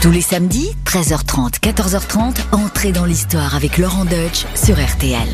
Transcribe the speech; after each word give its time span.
Tous 0.00 0.12
les 0.12 0.20
samedis, 0.20 0.76
13h30, 0.84 1.58
14h30, 1.58 2.36
entrez 2.52 2.92
dans 2.92 3.04
l'histoire 3.04 3.56
avec 3.56 3.78
Laurent 3.78 4.04
Deutsch 4.04 4.46
sur 4.54 4.76
RTL. 4.76 5.26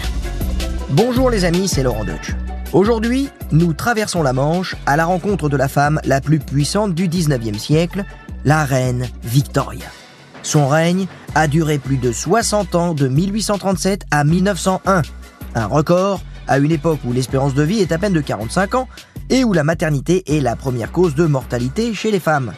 Bonjour 0.88 1.28
les 1.28 1.44
amis, 1.44 1.68
c'est 1.68 1.82
Laurent 1.82 2.06
Deutsch. 2.06 2.30
Aujourd'hui, 2.72 3.28
nous 3.52 3.74
traversons 3.74 4.22
la 4.22 4.32
Manche 4.32 4.74
à 4.86 4.96
la 4.96 5.04
rencontre 5.04 5.50
de 5.50 5.58
la 5.58 5.68
femme 5.68 6.00
la 6.04 6.22
plus 6.22 6.38
puissante 6.38 6.94
du 6.94 7.08
19e 7.08 7.58
siècle, 7.58 8.06
la 8.46 8.64
reine 8.64 9.06
Victoria. 9.22 9.84
Son 10.42 10.66
règne 10.66 11.08
a 11.34 11.46
duré 11.46 11.78
plus 11.78 11.98
de 11.98 12.10
60 12.10 12.74
ans 12.74 12.94
de 12.94 13.06
1837 13.06 14.06
à 14.10 14.24
1901, 14.24 15.02
un 15.56 15.66
record 15.66 16.22
à 16.48 16.56
une 16.56 16.72
époque 16.72 17.00
où 17.04 17.12
l'espérance 17.12 17.52
de 17.52 17.62
vie 17.62 17.80
est 17.80 17.92
à 17.92 17.98
peine 17.98 18.14
de 18.14 18.20
45 18.22 18.76
ans 18.76 18.88
et 19.28 19.44
où 19.44 19.52
la 19.52 19.62
maternité 19.62 20.22
est 20.34 20.40
la 20.40 20.56
première 20.56 20.90
cause 20.90 21.14
de 21.14 21.26
mortalité 21.26 21.92
chez 21.92 22.10
les 22.10 22.20
femmes. 22.20 22.54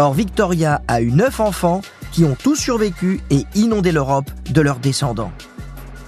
Or, 0.00 0.14
Victoria 0.14 0.80
a 0.88 1.02
eu 1.02 1.12
neuf 1.12 1.40
enfants 1.40 1.82
qui 2.10 2.24
ont 2.24 2.34
tous 2.34 2.56
survécu 2.56 3.20
et 3.28 3.44
inondé 3.54 3.92
l'Europe 3.92 4.30
de 4.48 4.62
leurs 4.62 4.78
descendants. 4.78 5.30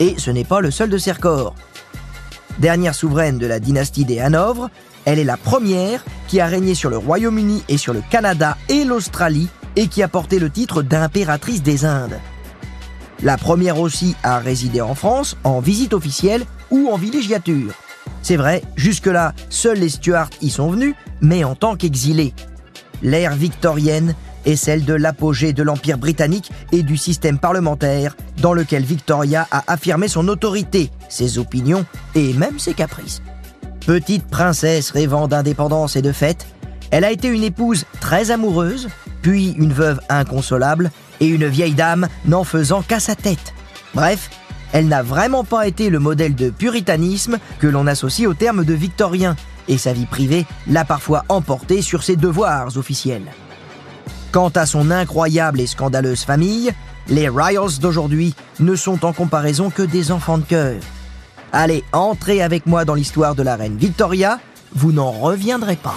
Et 0.00 0.14
ce 0.16 0.30
n'est 0.30 0.44
pas 0.46 0.62
le 0.62 0.70
seul 0.70 0.88
de 0.88 0.96
ses. 0.96 1.12
Dernière 2.58 2.94
souveraine 2.94 3.36
de 3.36 3.46
la 3.46 3.60
dynastie 3.60 4.06
des 4.06 4.18
Hanovres, 4.18 4.70
elle 5.04 5.18
est 5.18 5.24
la 5.24 5.36
première 5.36 6.06
qui 6.26 6.40
a 6.40 6.46
régné 6.46 6.74
sur 6.74 6.88
le 6.88 6.96
Royaume-Uni 6.96 7.64
et 7.68 7.76
sur 7.76 7.92
le 7.92 8.02
Canada 8.08 8.56
et 8.70 8.86
l'Australie 8.86 9.50
et 9.76 9.88
qui 9.88 10.02
a 10.02 10.08
porté 10.08 10.38
le 10.38 10.48
titre 10.48 10.80
d'impératrice 10.80 11.62
des 11.62 11.84
Indes. 11.84 12.18
La 13.22 13.36
première 13.36 13.78
aussi 13.78 14.16
à 14.22 14.38
résider 14.38 14.80
en 14.80 14.94
France 14.94 15.36
en 15.44 15.60
visite 15.60 15.92
officielle 15.92 16.46
ou 16.70 16.88
en 16.90 16.96
villégiature. 16.96 17.74
C'est 18.22 18.36
vrai, 18.36 18.62
jusque-là, 18.74 19.34
seuls 19.50 19.78
les 19.78 19.90
Stuarts 19.90 20.30
y 20.40 20.48
sont 20.48 20.70
venus, 20.70 20.94
mais 21.20 21.44
en 21.44 21.54
tant 21.54 21.76
qu'exilés. 21.76 22.32
L'ère 23.02 23.34
victorienne 23.34 24.14
est 24.44 24.56
celle 24.56 24.84
de 24.84 24.94
l'apogée 24.94 25.52
de 25.52 25.62
l'Empire 25.62 25.98
britannique 25.98 26.50
et 26.72 26.82
du 26.82 26.96
système 26.96 27.38
parlementaire 27.38 28.16
dans 28.40 28.54
lequel 28.54 28.84
Victoria 28.84 29.46
a 29.50 29.64
affirmé 29.72 30.08
son 30.08 30.28
autorité, 30.28 30.90
ses 31.08 31.38
opinions 31.38 31.84
et 32.14 32.32
même 32.32 32.58
ses 32.58 32.74
caprices. 32.74 33.22
Petite 33.86 34.26
princesse 34.26 34.90
rêvant 34.90 35.28
d'indépendance 35.28 35.96
et 35.96 36.02
de 36.02 36.12
fête, 36.12 36.46
elle 36.90 37.04
a 37.04 37.10
été 37.10 37.28
une 37.28 37.42
épouse 37.42 37.84
très 38.00 38.30
amoureuse, 38.30 38.88
puis 39.22 39.54
une 39.58 39.72
veuve 39.72 40.00
inconsolable 40.08 40.90
et 41.20 41.26
une 41.26 41.46
vieille 41.46 41.74
dame 41.74 42.08
n'en 42.26 42.44
faisant 42.44 42.82
qu'à 42.82 43.00
sa 43.00 43.14
tête. 43.14 43.54
Bref, 43.94 44.30
elle 44.72 44.88
n'a 44.88 45.02
vraiment 45.02 45.44
pas 45.44 45.66
été 45.66 45.90
le 45.90 45.98
modèle 45.98 46.34
de 46.34 46.50
puritanisme 46.50 47.38
que 47.58 47.66
l'on 47.66 47.86
associe 47.86 48.28
au 48.28 48.34
terme 48.34 48.64
de 48.64 48.74
victorien, 48.74 49.36
et 49.68 49.78
sa 49.78 49.92
vie 49.92 50.06
privée 50.06 50.46
l'a 50.66 50.84
parfois 50.84 51.24
emporté 51.28 51.82
sur 51.82 52.02
ses 52.02 52.16
devoirs 52.16 52.76
officiels. 52.76 53.32
Quant 54.32 54.50
à 54.50 54.66
son 54.66 54.90
incroyable 54.90 55.60
et 55.60 55.66
scandaleuse 55.66 56.24
famille, 56.24 56.72
les 57.08 57.28
Ryals 57.28 57.78
d'aujourd'hui 57.80 58.34
ne 58.60 58.74
sont 58.74 59.04
en 59.04 59.12
comparaison 59.12 59.70
que 59.70 59.82
des 59.82 60.12
enfants 60.12 60.38
de 60.38 60.44
cœur. 60.44 60.80
Allez, 61.52 61.84
entrez 61.92 62.40
avec 62.40 62.66
moi 62.66 62.84
dans 62.84 62.94
l'histoire 62.94 63.34
de 63.34 63.42
la 63.42 63.56
reine 63.56 63.76
Victoria, 63.76 64.40
vous 64.74 64.92
n'en 64.92 65.10
reviendrez 65.10 65.76
pas. 65.76 65.96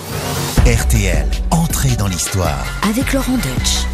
RTL, 0.65 1.27
entrez 1.51 1.95
dans 1.95 2.07
l'histoire. 2.07 2.65
Avec 2.89 3.13
Laurent 3.13 3.37
Deutsch. 3.37 3.85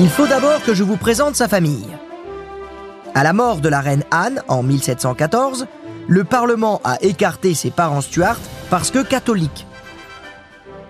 Il 0.00 0.08
faut 0.08 0.26
d'abord 0.26 0.62
que 0.64 0.74
je 0.74 0.82
vous 0.82 0.96
présente 0.96 1.36
sa 1.36 1.48
famille. 1.48 1.86
À 3.14 3.22
la 3.22 3.32
mort 3.32 3.60
de 3.60 3.68
la 3.68 3.80
reine 3.80 4.02
Anne 4.10 4.42
en 4.48 4.64
1714, 4.64 5.66
le 6.08 6.24
Parlement 6.24 6.80
a 6.82 7.00
écarté 7.00 7.54
ses 7.54 7.70
parents 7.70 8.00
Stuart 8.00 8.38
parce 8.70 8.90
que 8.90 9.04
catholiques. 9.04 9.66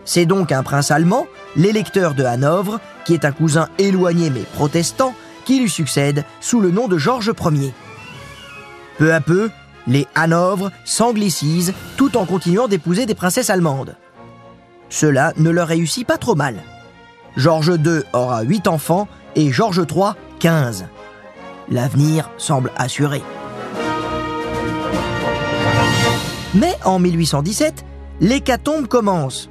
C'est 0.07 0.25
donc 0.25 0.51
un 0.51 0.63
prince 0.63 0.91
allemand, 0.91 1.27
l'électeur 1.55 2.15
de 2.15 2.25
Hanovre, 2.25 2.81
qui 3.05 3.13
est 3.13 3.27
un 3.27 3.33
cousin 3.33 3.69
éloigné 3.77 4.31
mais 4.31 4.41
protestant, 4.55 5.15
qui 5.45 5.61
lui 5.61 5.69
succède 5.69 6.25
sous 6.41 6.61
le 6.61 6.71
nom 6.71 6.89
de 6.89 6.97
Georges 6.97 7.33
Ier. 7.53 7.75
Peu 8.97 9.13
à 9.13 9.21
peu, 9.21 9.51
les 9.87 10.07
Hanovre 10.15 10.71
s'anglicisent 10.87 11.75
tout 11.99 12.17
en 12.17 12.25
continuant 12.25 12.69
d'épouser 12.69 13.05
des 13.05 13.15
princesses 13.15 13.51
allemandes. 13.51 13.97
Cela 14.89 15.35
ne 15.37 15.51
leur 15.51 15.69
réussit 15.69 16.07
pas 16.07 16.17
trop 16.17 16.35
mal. 16.35 16.57
Georges 17.37 17.77
II 17.85 18.03
aura 18.15 18.43
8 18.43 18.69
enfants 18.69 19.09
et 19.37 19.53
Georges 19.53 19.85
III 19.91 20.13
15. 20.39 20.87
L'avenir 21.71 22.31
semble 22.37 22.71
assuré. 22.77 23.23
Mais 26.55 26.75
en 26.85 26.99
1817, 26.99 27.85
l'hécatombe 28.21 28.87
commence. 28.87 29.51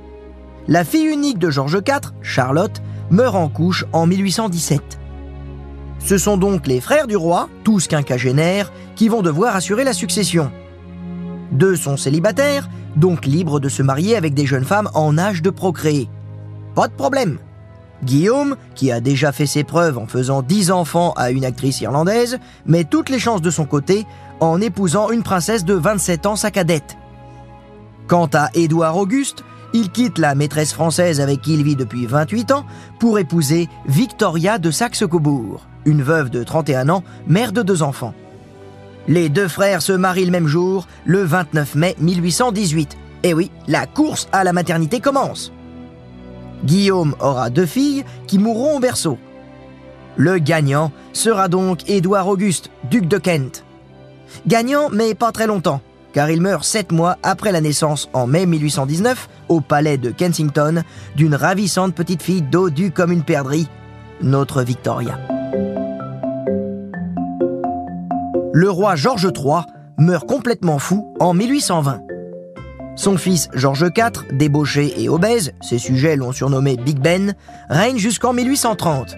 La 0.67 0.83
fille 0.83 1.07
unique 1.07 1.39
de 1.39 1.49
Georges 1.49 1.81
IV, 1.85 2.13
Charlotte, 2.21 2.81
meurt 3.09 3.35
en 3.35 3.49
couche 3.49 3.85
en 3.91 4.05
1817. 4.05 4.99
Ce 5.99 6.17
sont 6.17 6.37
donc 6.37 6.67
les 6.67 6.81
frères 6.81 7.07
du 7.07 7.15
roi, 7.15 7.49
tous 7.63 7.87
quinquagénaires, 7.87 8.71
qui 8.95 9.09
vont 9.09 9.21
devoir 9.21 9.55
assurer 9.55 9.83
la 9.83 9.93
succession. 9.93 10.51
Deux 11.51 11.75
sont 11.75 11.97
célibataires, 11.97 12.69
donc 12.95 13.25
libres 13.25 13.59
de 13.59 13.69
se 13.69 13.83
marier 13.83 14.15
avec 14.15 14.33
des 14.33 14.45
jeunes 14.45 14.65
femmes 14.65 14.89
en 14.93 15.17
âge 15.17 15.41
de 15.41 15.49
procréer. 15.49 16.09
Pas 16.75 16.87
de 16.87 16.93
problème. 16.93 17.39
Guillaume, 18.03 18.55
qui 18.75 18.91
a 18.91 18.99
déjà 18.99 19.31
fait 19.31 19.45
ses 19.45 19.63
preuves 19.63 19.97
en 19.97 20.07
faisant 20.07 20.41
10 20.41 20.71
enfants 20.71 21.13
à 21.15 21.31
une 21.31 21.45
actrice 21.45 21.81
irlandaise, 21.81 22.39
met 22.65 22.83
toutes 22.83 23.09
les 23.09 23.19
chances 23.19 23.41
de 23.41 23.49
son 23.49 23.65
côté 23.65 24.05
en 24.39 24.61
épousant 24.61 25.09
une 25.11 25.23
princesse 25.23 25.65
de 25.65 25.73
27 25.73 26.25
ans, 26.25 26.35
sa 26.35 26.51
cadette. 26.51 26.97
Quant 28.07 28.29
à 28.33 28.49
Édouard 28.53 28.97
Auguste, 28.97 29.43
il 29.73 29.89
quitte 29.89 30.19
la 30.19 30.35
maîtresse 30.35 30.73
française 30.73 31.19
avec 31.19 31.41
qui 31.41 31.53
il 31.55 31.63
vit 31.63 31.75
depuis 31.75 32.05
28 32.05 32.51
ans 32.51 32.65
pour 32.99 33.17
épouser 33.17 33.69
Victoria 33.87 34.59
de 34.59 34.69
Saxe-Cobourg, 34.69 35.65
une 35.85 36.03
veuve 36.03 36.29
de 36.29 36.43
31 36.43 36.89
ans, 36.89 37.03
mère 37.27 37.51
de 37.51 37.63
deux 37.63 37.81
enfants. 37.81 38.13
Les 39.07 39.29
deux 39.29 39.47
frères 39.47 39.81
se 39.81 39.91
marient 39.91 40.25
le 40.25 40.31
même 40.31 40.47
jour, 40.47 40.87
le 41.05 41.23
29 41.23 41.75
mai 41.75 41.95
1818. 41.99 42.97
Et 43.23 43.33
oui, 43.33 43.51
la 43.67 43.85
course 43.85 44.27
à 44.31 44.43
la 44.43 44.53
maternité 44.53 44.99
commence. 44.99 45.51
Guillaume 46.63 47.15
aura 47.19 47.49
deux 47.49 47.65
filles 47.65 48.03
qui 48.27 48.37
mourront 48.37 48.77
au 48.77 48.79
berceau. 48.79 49.17
Le 50.15 50.37
gagnant 50.37 50.91
sera 51.11 51.47
donc 51.47 51.89
Édouard 51.89 52.27
Auguste, 52.27 52.69
duc 52.89 53.07
de 53.07 53.17
Kent. 53.17 53.65
Gagnant, 54.47 54.89
mais 54.91 55.15
pas 55.15 55.31
très 55.31 55.47
longtemps, 55.47 55.81
car 56.13 56.29
il 56.29 56.41
meurt 56.41 56.63
sept 56.63 56.91
mois 56.91 57.17
après 57.23 57.51
la 57.51 57.61
naissance 57.61 58.09
en 58.13 58.27
mai 58.27 58.45
1819 58.45 59.29
au 59.49 59.61
palais 59.61 59.97
de 59.97 60.11
Kensington 60.11 60.83
d'une 61.15 61.35
ravissante 61.35 61.95
petite 61.95 62.21
fille 62.21 62.41
dodue 62.41 62.91
comme 62.91 63.11
une 63.11 63.23
perdrix, 63.23 63.67
notre 64.21 64.61
Victoria. 64.61 65.19
Le 68.53 68.69
roi 68.69 68.95
George 68.95 69.27
III 69.35 69.63
meurt 69.97 70.27
complètement 70.27 70.77
fou 70.77 71.13
en 71.19 71.33
1820. 71.33 72.01
Son 72.95 73.17
fils 73.17 73.49
George 73.53 73.85
IV, 73.95 74.25
débauché 74.31 75.01
et 75.01 75.09
obèse, 75.09 75.53
ses 75.61 75.79
sujets 75.79 76.15
l'ont 76.15 76.31
surnommé 76.31 76.77
Big 76.77 76.99
Ben, 76.99 77.33
règne 77.69 77.97
jusqu'en 77.97 78.33
1830. 78.33 79.17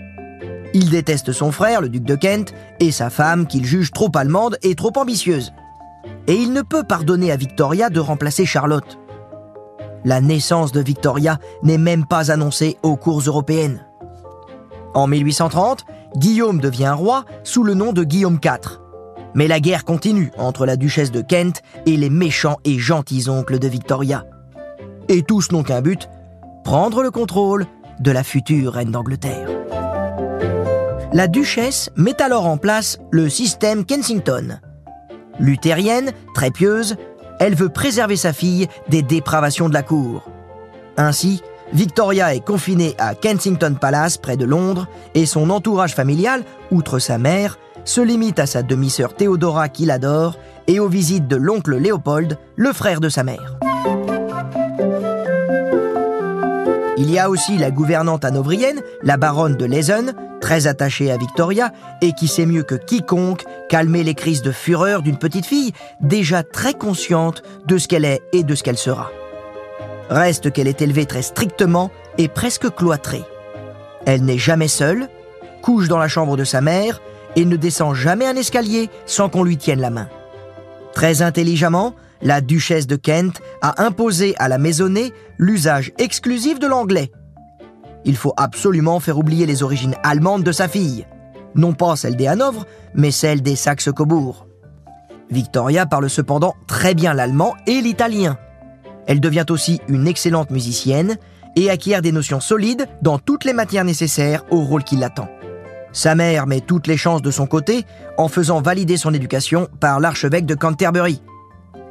Il 0.73 0.89
déteste 0.89 1.31
son 1.31 1.51
frère, 1.51 1.81
le 1.81 1.89
duc 1.89 2.03
de 2.03 2.15
Kent, 2.15 2.53
et 2.79 2.91
sa 2.91 3.09
femme 3.09 3.47
qu'il 3.47 3.65
juge 3.65 3.91
trop 3.91 4.11
allemande 4.15 4.57
et 4.63 4.75
trop 4.75 4.91
ambitieuse. 4.95 5.53
Et 6.27 6.35
il 6.35 6.53
ne 6.53 6.61
peut 6.61 6.83
pardonner 6.83 7.31
à 7.31 7.37
Victoria 7.37 7.89
de 7.89 7.99
remplacer 7.99 8.45
Charlotte. 8.45 8.97
La 10.05 10.21
naissance 10.21 10.71
de 10.71 10.81
Victoria 10.81 11.39
n'est 11.63 11.77
même 11.77 12.05
pas 12.05 12.31
annoncée 12.31 12.77
aux 12.83 12.95
cours 12.95 13.21
européennes. 13.21 13.85
En 14.93 15.07
1830, 15.07 15.85
Guillaume 16.15 16.59
devient 16.59 16.93
roi 16.95 17.25
sous 17.43 17.63
le 17.63 17.73
nom 17.73 17.91
de 17.91 18.03
Guillaume 18.03 18.39
IV. 18.43 18.84
Mais 19.35 19.47
la 19.47 19.59
guerre 19.59 19.85
continue 19.85 20.31
entre 20.37 20.65
la 20.65 20.77
duchesse 20.77 21.11
de 21.11 21.21
Kent 21.21 21.61
et 21.85 21.97
les 21.97 22.09
méchants 22.09 22.57
et 22.63 22.79
gentils 22.79 23.29
oncles 23.29 23.59
de 23.59 23.67
Victoria. 23.67 24.25
Et 25.09 25.21
tous 25.21 25.51
n'ont 25.51 25.63
qu'un 25.63 25.81
but, 25.81 26.09
prendre 26.63 27.03
le 27.03 27.11
contrôle 27.11 27.67
de 27.99 28.11
la 28.11 28.23
future 28.23 28.73
reine 28.73 28.91
d'Angleterre. 28.91 29.47
La 31.13 31.27
duchesse 31.27 31.89
met 31.95 32.21
alors 32.21 32.47
en 32.47 32.57
place 32.57 32.97
le 33.11 33.29
système 33.29 33.85
Kensington. 33.85 34.59
Luthérienne, 35.39 36.11
très 36.33 36.51
pieuse, 36.51 36.95
elle 37.39 37.55
veut 37.55 37.69
préserver 37.69 38.15
sa 38.15 38.33
fille 38.33 38.67
des 38.89 39.01
dépravations 39.01 39.69
de 39.69 39.73
la 39.73 39.83
cour. 39.83 40.29
Ainsi, 40.97 41.41
Victoria 41.73 42.33
est 42.33 42.45
confinée 42.45 42.95
à 42.97 43.15
Kensington 43.15 43.75
Palace 43.79 44.17
près 44.17 44.37
de 44.37 44.45
Londres 44.45 44.87
et 45.13 45.25
son 45.25 45.49
entourage 45.49 45.93
familial, 45.93 46.43
outre 46.71 46.99
sa 46.99 47.17
mère, 47.17 47.57
se 47.85 48.01
limite 48.01 48.39
à 48.39 48.45
sa 48.45 48.63
demi-sœur 48.63 49.15
Théodora 49.15 49.69
qui 49.69 49.85
l'adore 49.85 50.37
et 50.67 50.79
aux 50.79 50.89
visites 50.89 51.27
de 51.27 51.35
l'oncle 51.35 51.77
Léopold, 51.77 52.37
le 52.55 52.73
frère 52.73 52.99
de 52.99 53.09
sa 53.09 53.23
mère. 53.23 53.57
Il 56.97 57.11
y 57.11 57.19
a 57.19 57.29
aussi 57.29 57.57
la 57.57 57.71
gouvernante 57.71 58.25
hanovrienne, 58.25 58.81
la 59.03 59.17
baronne 59.17 59.55
de 59.55 59.65
Lesen, 59.65 60.13
très 60.41 60.67
attachée 60.67 61.11
à 61.11 61.17
Victoria 61.17 61.71
et 62.01 62.13
qui 62.13 62.27
sait 62.27 62.45
mieux 62.45 62.63
que 62.63 62.75
quiconque 62.75 63.43
calmer 63.69 64.03
les 64.03 64.15
crises 64.15 64.41
de 64.41 64.51
fureur 64.51 65.01
d'une 65.01 65.17
petite 65.17 65.45
fille 65.45 65.73
déjà 66.01 66.43
très 66.43 66.73
consciente 66.73 67.43
de 67.67 67.77
ce 67.77 67.87
qu'elle 67.87 68.05
est 68.05 68.21
et 68.33 68.43
de 68.43 68.55
ce 68.55 68.63
qu'elle 68.63 68.77
sera. 68.77 69.11
Reste 70.09 70.51
qu'elle 70.51 70.67
est 70.67 70.81
élevée 70.81 71.05
très 71.05 71.21
strictement 71.21 71.91
et 72.17 72.27
presque 72.27 72.69
cloîtrée. 72.73 73.23
Elle 74.05 74.23
n'est 74.23 74.37
jamais 74.37 74.67
seule, 74.67 75.09
couche 75.61 75.87
dans 75.87 75.97
la 75.97 76.07
chambre 76.07 76.37
de 76.37 76.43
sa 76.43 76.61
mère 76.61 77.01
et 77.35 77.45
ne 77.45 77.55
descend 77.55 77.93
jamais 77.95 78.25
un 78.25 78.35
escalier 78.35 78.89
sans 79.05 79.29
qu'on 79.29 79.43
lui 79.43 79.57
tienne 79.57 79.81
la 79.81 79.89
main. 79.89 80.09
Très 80.93 81.21
intelligemment, 81.21 81.93
la 82.21 82.41
duchesse 82.41 82.87
de 82.87 82.95
Kent 82.95 83.41
a 83.61 83.83
imposé 83.83 84.35
à 84.37 84.47
la 84.47 84.57
maisonnée 84.57 85.11
l'usage 85.37 85.91
exclusif 85.97 86.59
de 86.59 86.67
l'anglais. 86.67 87.11
Il 88.05 88.15
faut 88.15 88.33
absolument 88.37 88.99
faire 88.99 89.17
oublier 89.17 89.45
les 89.45 89.63
origines 89.63 89.95
allemandes 90.03 90.43
de 90.43 90.51
sa 90.51 90.67
fille. 90.67 91.05
Non 91.55 91.73
pas 91.73 91.95
celles 91.95 92.15
des 92.15 92.27
Hanovre, 92.27 92.65
mais 92.93 93.11
celles 93.11 93.41
des 93.41 93.55
Saxe-Cobourg. 93.55 94.47
Victoria 95.31 95.85
parle 95.85 96.09
cependant 96.09 96.55
très 96.67 96.93
bien 96.93 97.13
l'allemand 97.13 97.55
et 97.67 97.81
l'italien. 97.81 98.37
Elle 99.07 99.19
devient 99.19 99.45
aussi 99.49 99.81
une 99.87 100.07
excellente 100.07 100.51
musicienne 100.51 101.17
et 101.55 101.69
acquiert 101.69 102.01
des 102.01 102.11
notions 102.11 102.39
solides 102.39 102.87
dans 103.01 103.17
toutes 103.17 103.43
les 103.43 103.53
matières 103.53 103.85
nécessaires 103.85 104.43
au 104.51 104.61
rôle 104.61 104.83
qui 104.83 104.97
l'attend. 104.97 105.27
Sa 105.95 106.13
mère 106.13 106.45
met 106.45 106.59
toutes 106.59 106.87
les 106.87 106.97
chances 106.97 107.21
de 107.21 107.31
son 107.31 107.47
côté 107.47 107.85
en 108.17 108.27
faisant 108.27 108.61
valider 108.61 108.97
son 108.97 109.13
éducation 109.13 109.69
par 109.79 110.01
l'archevêque 110.01 110.45
de 110.45 110.53
Canterbury. 110.53 111.21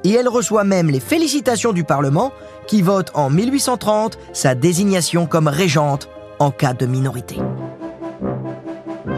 Et 0.04 0.12
elle 0.12 0.28
reçoit 0.28 0.62
même 0.62 0.90
les 0.90 1.00
félicitations 1.00 1.72
du 1.72 1.84
Parlement 1.84 2.30
qui 2.66 2.82
vote 2.82 3.10
en 3.14 3.30
1830 3.30 4.18
sa 4.34 4.54
désignation 4.54 5.24
comme 5.24 5.48
régente 5.48 6.10
en 6.38 6.50
cas 6.50 6.74
de 6.74 6.84
minorité. 6.84 7.38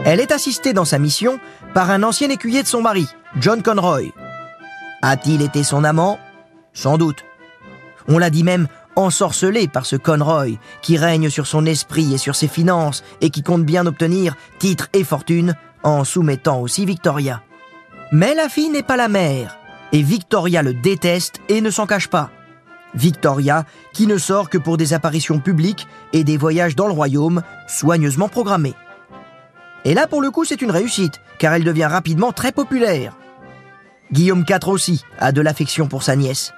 Elle 0.05 0.21
est 0.21 0.31
assistée 0.31 0.71
dans 0.71 0.85
sa 0.85 0.99
mission 0.99 1.37
par 1.73 1.91
un 1.91 2.01
ancien 2.03 2.29
écuyer 2.29 2.63
de 2.63 2.67
son 2.67 2.81
mari, 2.81 3.09
John 3.41 3.61
Conroy. 3.61 4.13
A-t-il 5.01 5.41
été 5.41 5.63
son 5.63 5.83
amant? 5.83 6.17
Sans 6.71 6.97
doute. 6.97 7.25
On 8.07 8.19
l'a 8.19 8.29
dit 8.29 8.45
même 8.45 8.69
ensorcelé 8.97 9.67
par 9.67 9.85
ce 9.85 9.95
Conroy 9.95 10.57
qui 10.81 10.97
règne 10.97 11.29
sur 11.29 11.47
son 11.47 11.65
esprit 11.65 12.13
et 12.13 12.17
sur 12.17 12.35
ses 12.35 12.47
finances 12.47 13.03
et 13.21 13.29
qui 13.29 13.43
compte 13.43 13.63
bien 13.63 13.85
obtenir 13.85 14.35
titre 14.59 14.89
et 14.93 15.03
fortune 15.03 15.55
en 15.83 16.03
soumettant 16.03 16.59
aussi 16.59 16.85
Victoria. 16.85 17.43
Mais 18.11 18.35
la 18.35 18.49
fille 18.49 18.69
n'est 18.69 18.83
pas 18.83 18.97
la 18.97 19.07
mère 19.07 19.57
et 19.93 20.01
Victoria 20.01 20.63
le 20.63 20.73
déteste 20.73 21.39
et 21.47 21.61
ne 21.61 21.69
s'en 21.69 21.85
cache 21.85 22.07
pas. 22.07 22.31
Victoria 22.95 23.65
qui 23.93 24.07
ne 24.07 24.17
sort 24.17 24.49
que 24.49 24.57
pour 24.57 24.77
des 24.77 24.93
apparitions 24.93 25.39
publiques 25.39 25.87
et 26.13 26.23
des 26.23 26.37
voyages 26.37 26.75
dans 26.75 26.87
le 26.87 26.93
royaume 26.93 27.43
soigneusement 27.67 28.29
programmés. 28.29 28.75
Et 29.85 29.93
là 29.93 30.07
pour 30.07 30.21
le 30.21 30.31
coup 30.31 30.43
c'est 30.43 30.61
une 30.61 30.71
réussite 30.71 31.21
car 31.37 31.53
elle 31.53 31.63
devient 31.63 31.85
rapidement 31.85 32.31
très 32.31 32.51
populaire. 32.51 33.15
Guillaume 34.11 34.45
IV 34.49 34.69
aussi 34.69 35.03
a 35.19 35.31
de 35.31 35.41
l'affection 35.41 35.87
pour 35.87 36.01
sa 36.01 36.15
nièce. 36.15 36.53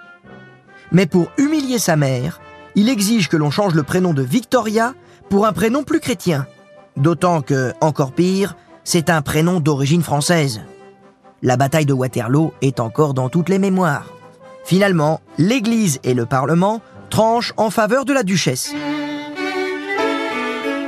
Mais 0.91 1.05
pour 1.05 1.31
humilier 1.37 1.79
sa 1.79 1.95
mère, 1.95 2.39
il 2.75 2.89
exige 2.89 3.29
que 3.29 3.37
l'on 3.37 3.51
change 3.51 3.73
le 3.73 3.83
prénom 3.83 4.13
de 4.13 4.21
Victoria 4.21 4.93
pour 5.29 5.45
un 5.45 5.53
prénom 5.53 5.83
plus 5.83 5.99
chrétien. 5.99 6.47
D'autant 6.97 7.41
que, 7.41 7.73
encore 7.81 8.11
pire, 8.11 8.55
c'est 8.83 9.09
un 9.09 9.21
prénom 9.21 9.59
d'origine 9.59 10.03
française. 10.03 10.61
La 11.41 11.57
bataille 11.57 11.85
de 11.85 11.93
Waterloo 11.93 12.53
est 12.61 12.79
encore 12.79 13.13
dans 13.13 13.29
toutes 13.29 13.49
les 13.49 13.59
mémoires. 13.59 14.07
Finalement, 14.65 15.21
l'Église 15.37 15.99
et 16.03 16.13
le 16.13 16.25
Parlement 16.25 16.81
tranchent 17.09 17.53
en 17.57 17.69
faveur 17.69 18.05
de 18.05 18.13
la 18.13 18.23
duchesse. 18.23 18.73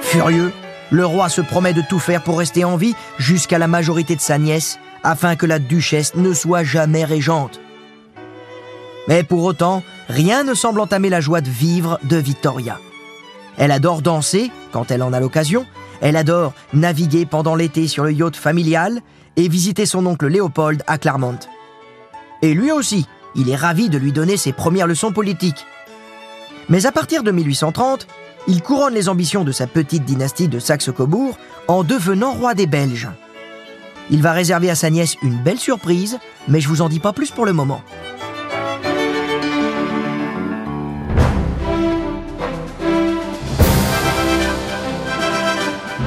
Furieux, 0.02 0.52
le 0.92 1.06
roi 1.06 1.30
se 1.30 1.42
promet 1.42 1.74
de 1.74 1.82
tout 1.82 2.00
faire 2.00 2.22
pour 2.22 2.40
rester 2.40 2.66
en 2.66 2.76
vie 2.76 2.96
jusqu'à 3.18 3.58
la 3.58 3.68
majorité 3.68 4.16
de 4.16 4.22
sa 4.22 4.38
nièce, 4.38 4.78
afin 5.04 5.36
que 5.36 5.46
la 5.46 5.58
duchesse 5.58 6.16
ne 6.16 6.34
soit 6.34 6.64
jamais 6.64 7.06
régente. 7.06 7.62
Mais 9.12 9.24
pour 9.24 9.44
autant, 9.44 9.84
rien 10.08 10.46
ne 10.46 10.54
semble 10.54 10.80
entamer 10.80 11.10
la 11.10 11.20
joie 11.20 11.42
de 11.42 11.50
vivre 11.50 12.00
de 12.04 12.16
Victoria. 12.16 12.80
Elle 13.58 13.72
adore 13.72 14.02
danser 14.02 14.50
quand 14.72 14.90
elle 14.90 15.04
en 15.04 15.12
a 15.12 15.20
l'occasion, 15.20 15.66
elle 16.00 16.16
adore 16.16 16.54
naviguer 16.74 17.26
pendant 17.26 17.56
l'été 17.56 17.90
sur 17.90 18.06
le 18.06 18.14
yacht 18.14 18.38
familial 18.38 19.02
et 19.36 19.50
visiter 19.50 19.86
son 19.86 20.06
oncle 20.06 20.28
Léopold 20.28 20.82
à 20.88 20.98
Claremont. 20.98 21.40
Et 22.42 22.54
lui 22.54 22.72
aussi, 22.72 23.06
il 23.36 23.50
est 23.50 23.58
ravi 23.58 23.90
de 23.90 23.98
lui 23.98 24.14
donner 24.14 24.38
ses 24.38 24.54
premières 24.54 24.88
leçons 24.88 25.12
politiques. 25.12 25.66
Mais 26.70 26.86
à 26.86 26.94
partir 26.94 27.22
de 27.22 27.32
1830, 27.32 28.08
il 28.48 28.62
couronne 28.62 28.94
les 28.94 29.10
ambitions 29.10 29.44
de 29.44 29.52
sa 29.52 29.68
petite 29.68 30.06
dynastie 30.06 30.48
de 30.48 30.58
Saxe-Cobourg 30.58 31.38
en 31.68 31.84
devenant 31.84 32.32
roi 32.32 32.54
des 32.54 32.66
Belges. 32.66 33.10
Il 34.10 34.22
va 34.22 34.32
réserver 34.32 34.70
à 34.70 34.76
sa 34.76 34.90
nièce 34.90 35.18
une 35.22 35.36
belle 35.36 35.60
surprise, 35.60 36.18
mais 36.48 36.62
je 36.62 36.70
vous 36.70 36.82
en 36.82 36.88
dis 36.88 37.02
pas 37.02 37.12
plus 37.12 37.32
pour 37.32 37.46
le 37.46 37.52
moment. 37.52 37.82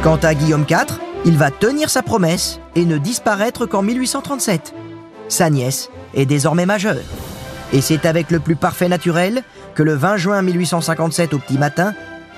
Quant 0.05 0.17
à 0.17 0.35
Guillaume 0.35 0.67
IV, 0.69 0.99
il 1.25 1.39
va 1.39 1.51
tenir 1.51 1.89
sa 1.89 2.03
promesse 2.03 2.61
et 2.75 2.85
ne 2.85 2.99
disparaître 2.99 3.65
qu'en 3.65 3.81
1837. 3.81 4.75
Sa 5.29 5.49
nièce 5.49 5.89
est 6.13 6.27
désormais 6.27 6.67
majeure. 6.67 7.01
Et 7.73 7.81
c'est 7.81 8.05
avec 8.05 8.31
le 8.31 8.39
plus 8.39 8.55
parfait 8.55 8.91
naturel 8.91 9.43
que 9.75 9.83
le 9.83 9.95
20 9.95 10.19
juin 10.19 10.43
1857 10.43 11.33
au 11.33 11.39
petit 11.39 11.57
matin, 11.57 11.95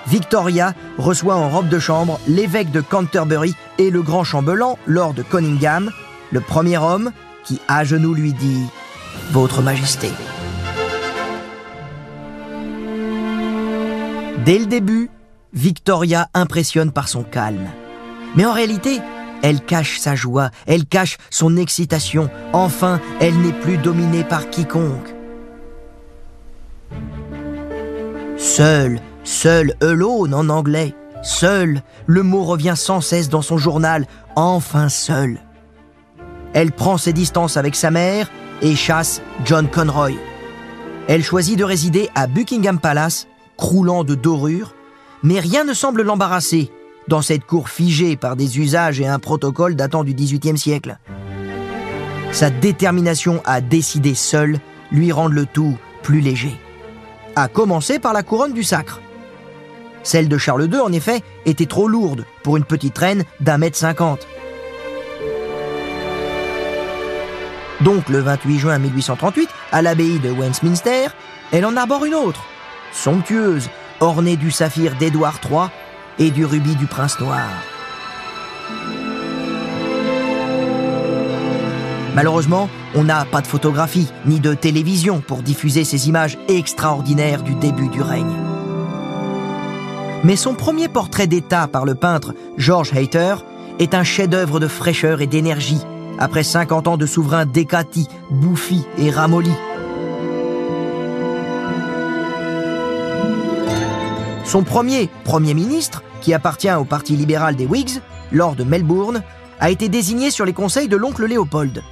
Victoria 0.07 0.75
reçoit 0.97 1.35
en 1.35 1.49
robe 1.49 1.69
de 1.69 1.81
chambre 1.81 2.21
l'évêque 2.29 2.71
de 2.71 2.81
Canterbury 2.81 3.57
et 3.79 3.91
le 3.91 4.01
grand 4.01 4.23
chambellan, 4.23 4.79
Lord 4.87 5.17
Conyngham, 5.29 5.91
le 6.31 6.41
premier 6.41 6.79
homme 6.79 7.11
qui 7.43 7.61
à 7.67 7.83
genoux 7.83 8.15
lui 8.15 8.33
dit⁇ 8.33 8.63
Votre 9.33 9.61
Majesté⁇ 9.61 10.07
Dès 14.45 14.61
le 14.61 14.67
début, 14.67 15.11
Victoria 15.57 16.29
impressionne 16.35 16.93
par 16.93 17.09
son 17.09 17.23
calme. 17.23 17.69
Mais 18.37 18.45
en 18.45 18.53
réalité, 18.53 19.01
elle 19.43 19.63
cache 19.63 19.99
sa 19.99 20.15
joie, 20.15 20.51
elle 20.67 20.85
cache 20.85 21.17
son 21.31 21.57
excitation. 21.57 22.29
Enfin, 22.53 23.01
elle 23.21 23.37
n'est 23.41 23.53
plus 23.53 23.79
dominée 23.79 24.23
par 24.23 24.51
quiconque. 24.51 25.15
Seul, 28.37 29.01
seul, 29.25 29.75
alone 29.81 30.35
en 30.35 30.51
anglais, 30.51 30.95
seul, 31.23 31.83
le 32.07 32.23
mot 32.23 32.45
revient 32.45 32.75
sans 32.77 33.01
cesse 33.01 33.31
dans 33.31 33.43
son 33.43 33.57
journal, 33.57 34.07
enfin 34.37 34.91
seul. 34.91 35.41
Elle 36.53 36.73
prend 36.73 36.99
ses 36.99 37.15
distances 37.15 37.57
avec 37.57 37.75
sa 37.77 37.91
mère 37.91 38.31
et 38.61 38.77
chasse 38.77 39.23
John 39.47 39.69
Conroy. 39.69 40.13
Elle 41.09 41.25
choisit 41.25 41.59
de 41.59 41.65
résider 41.65 42.11
à 42.15 42.27
Buckingham 42.27 42.79
Palace, 42.79 43.27
croulant 43.57 44.05
de 44.05 44.15
dorures, 44.15 44.76
mais 45.23 45.41
rien 45.41 45.65
ne 45.65 45.75
semble 45.75 46.03
l'embarrasser 46.03 46.71
dans 47.09 47.23
cette 47.23 47.45
cour 47.45 47.69
figée 47.69 48.17
par 48.17 48.37
des 48.37 48.59
usages 48.59 49.01
et 49.01 49.07
un 49.07 49.19
protocole 49.19 49.77
datant 49.77 50.05
du 50.05 50.15
XVIIIe 50.15 50.59
siècle. 50.59 50.99
Sa 52.33 52.51
détermination 52.51 53.41
à 53.45 53.61
décider 53.61 54.15
seule 54.15 54.59
lui 54.91 55.13
rend 55.13 55.29
le 55.29 55.47
tout 55.47 55.77
plus 56.03 56.21
léger. 56.21 56.55
À 57.35 57.49
commencer 57.49 57.99
par 57.99 58.13
la 58.13 58.23
couronne 58.23 58.53
du 58.53 58.63
sacre. 58.63 59.01
Celle 60.03 60.29
de 60.29 60.39
Charles 60.39 60.69
II, 60.73 60.81
en 60.81 60.93
effet, 60.93 61.23
était 61.47 61.67
trop 61.67 61.89
lourde 61.89 62.25
pour 62.43 62.57
une 62.57 62.65
petite 62.65 62.97
reine 62.97 63.25
d'un 63.41 63.59
mètre 63.59 63.77
cinquante. 63.77 64.27
Donc, 67.81 68.09
le 68.09 68.21
28 68.21 68.59
juin 68.59 68.79
1838, 68.79 69.49
à 69.73 69.83
l'abbaye 69.83 70.19
de 70.19 70.31
Westminster, 70.31 71.09
elle 71.53 71.67
en 71.67 71.77
arbore 71.77 72.05
une 72.05 72.15
autre, 72.15 72.43
somptueuse, 72.93 73.69
orné 74.01 74.37
du 74.37 74.51
saphir 74.51 74.95
d'Édouard 74.97 75.41
III 75.49 75.69
et 76.19 76.31
du 76.31 76.45
rubis 76.45 76.77
du 76.77 76.87
prince 76.87 77.19
noir. 77.21 77.47
Malheureusement, 82.15 82.71
on 82.95 83.05
n'a 83.05 83.27
pas 83.27 83.43
de 83.43 83.47
photographie 83.47 84.11
ni 84.25 84.41
de 84.41 84.55
télévision 84.55 85.21
pour 85.21 85.43
diffuser 85.43 85.85
ces 85.85 86.09
images 86.09 86.39
extraordinaires 86.49 87.43
du 87.43 87.55
début 87.55 87.89
du 87.89 88.01
règne. 88.01 88.35
Mais 90.25 90.37
son 90.37 90.55
premier 90.55 90.89
portrait 90.89 91.27
d'État 91.27 91.69
par 91.69 91.85
le 91.85 91.95
peintre 91.95 92.35
George 92.57 92.93
Hayter 92.97 93.37
est 93.79 93.93
un 93.93 94.03
chef-d'œuvre 94.03 94.61
de 94.61 94.67
fraîcheur 94.67 95.21
et 95.21 95.27
d'énergie, 95.27 95.83
après 96.19 96.43
50 96.43 96.89
ans 96.89 96.97
de 96.97 97.05
souverain 97.05 97.45
décati, 97.45 98.09
bouffi 98.31 98.87
et 98.97 99.11
ramolli. 99.11 99.53
Son 104.47 104.63
premier 104.63 105.11
Premier 105.25 105.55
ministre, 105.55 106.05
qui 106.21 106.33
appartient 106.33 106.73
au 106.73 106.85
Parti 106.85 107.17
libéral 107.17 107.57
des 107.57 107.67
Whigs, 107.67 108.01
Lord 108.31 108.57
Melbourne, 108.65 109.23
a 109.59 109.71
été 109.71 109.89
désigné 109.89 110.31
sur 110.31 110.45
les 110.45 110.53
conseils 110.53 110.87
de 110.87 110.97
l'oncle 110.97 111.27
Léopold. 111.27 111.83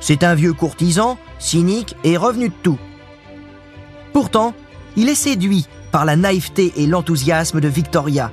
C'est 0.00 0.22
un 0.22 0.34
vieux 0.34 0.52
courtisan, 0.52 1.16
cynique 1.38 1.96
et 2.04 2.18
revenu 2.18 2.50
de 2.50 2.54
tout. 2.62 2.78
Pourtant, 4.12 4.52
il 4.96 5.08
est 5.08 5.14
séduit 5.14 5.66
par 5.92 6.04
la 6.04 6.16
naïveté 6.16 6.74
et 6.76 6.86
l'enthousiasme 6.86 7.58
de 7.58 7.68
Victoria. 7.68 8.30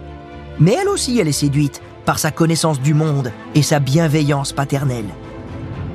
Mais 0.59 0.73
elle 0.73 0.89
aussi, 0.89 1.17
elle 1.17 1.29
est 1.29 1.31
séduite 1.31 1.81
par 2.05 2.19
sa 2.19 2.29
connaissance 2.29 2.81
du 2.81 2.93
monde 2.93 3.31
et 3.55 3.61
sa 3.61 3.79
bienveillance 3.79 4.51
paternelle. 4.51 5.09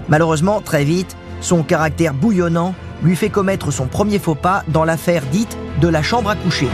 Malheureusement, 0.09 0.63
très 0.63 0.85
vite, 0.85 1.15
son 1.43 1.63
caractère 1.63 2.15
bouillonnant 2.15 2.75
lui 3.03 3.17
fait 3.17 3.31
commettre 3.31 3.71
son 3.71 3.87
premier 3.87 4.19
faux 4.19 4.35
pas 4.35 4.65
dans 4.69 4.85
l'affaire 4.85 5.23
dite 5.31 5.57
de 5.81 5.89
la 5.89 6.03
chambre 6.03 6.31
à 6.31 6.37
coucher. 6.37 6.69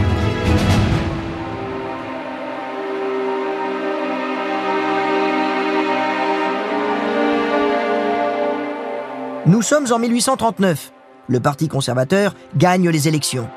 Nous 9.45 9.61
sommes 9.61 9.91
en 9.91 9.99
1839. 9.99 10.93
Le 11.27 11.39
Parti 11.39 11.67
conservateur 11.67 12.33
gagne 12.55 12.89
les 12.89 13.07
élections. 13.07 13.49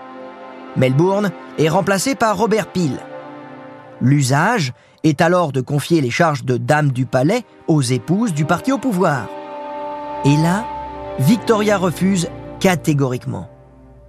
Melbourne 0.77 1.31
est 1.59 1.69
remplacé 1.69 2.15
par 2.15 2.37
Robert 2.37 2.67
Peel. 2.67 2.99
L'usage 4.01 4.73
est 5.05 5.21
alors 5.21 5.53
de 5.53 5.61
confier 5.61 6.01
les 6.01 6.11
charges 6.11 6.45
de 6.45 6.57
dame 6.57 6.91
du 6.91 7.07
palais 7.07 7.45
aux 7.69 7.83
épouses 7.83 8.35
du 8.35 8.45
parti 8.45 8.73
au 8.73 8.79
pouvoir. 8.79 9.29
Et 10.25 10.37
là, 10.37 10.65
Victoria 11.19 11.79
refuse 11.79 12.29
catégoriquement. 12.67 13.49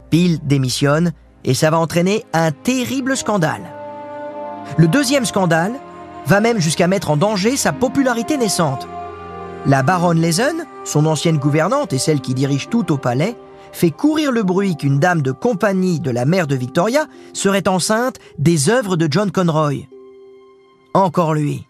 Peel 0.09 0.39
démissionne 0.41 1.11
et 1.43 1.53
ça 1.53 1.69
va 1.69 1.77
entraîner 1.77 2.25
un 2.33 2.51
terrible 2.51 3.15
scandale. 3.15 3.61
Le 4.77 4.87
deuxième 4.87 5.25
scandale 5.25 5.73
va 6.25 6.39
même 6.39 6.57
jusqu'à 6.57 6.87
mettre 6.87 7.11
en 7.11 7.17
danger 7.17 7.55
sa 7.55 7.71
popularité 7.71 8.35
naissante. 8.35 8.87
La 9.67 9.83
baronne 9.83 10.19
Lezen, 10.19 10.65
son 10.85 11.05
ancienne 11.05 11.37
gouvernante 11.37 11.93
et 11.93 11.99
celle 11.99 12.19
qui 12.19 12.33
dirige 12.33 12.67
tout 12.67 12.91
au 12.91 12.97
palais, 12.97 13.35
fait 13.73 13.91
courir 13.91 14.31
le 14.31 14.41
bruit 14.41 14.75
qu'une 14.75 14.97
dame 14.97 15.21
de 15.21 15.31
compagnie 15.31 15.99
de 15.99 16.09
la 16.09 16.25
mère 16.25 16.47
de 16.47 16.55
Victoria 16.55 17.05
serait 17.33 17.67
enceinte 17.67 18.17
des 18.39 18.71
œuvres 18.71 18.95
de 18.95 19.07
John 19.07 19.29
Conroy. 19.29 19.85
Encore 20.95 21.35
lui. 21.35 21.63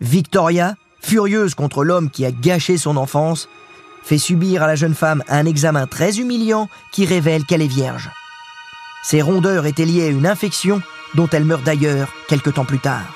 Victoria, 0.00 0.74
furieuse 1.00 1.54
contre 1.54 1.84
l'homme 1.84 2.10
qui 2.10 2.24
a 2.24 2.32
gâché 2.32 2.78
son 2.78 2.96
enfance, 2.96 3.48
fait 4.10 4.18
subir 4.18 4.64
à 4.64 4.66
la 4.66 4.74
jeune 4.74 4.96
femme 4.96 5.22
un 5.28 5.46
examen 5.46 5.86
très 5.86 6.18
humiliant 6.18 6.68
qui 6.90 7.06
révèle 7.06 7.44
qu'elle 7.44 7.62
est 7.62 7.68
vierge. 7.68 8.10
Ses 9.04 9.22
rondeurs 9.22 9.66
étaient 9.66 9.84
liées 9.84 10.06
à 10.06 10.08
une 10.08 10.26
infection 10.26 10.82
dont 11.14 11.28
elle 11.30 11.44
meurt 11.44 11.62
d'ailleurs 11.62 12.12
quelque 12.26 12.50
temps 12.50 12.64
plus 12.64 12.80
tard. 12.80 13.14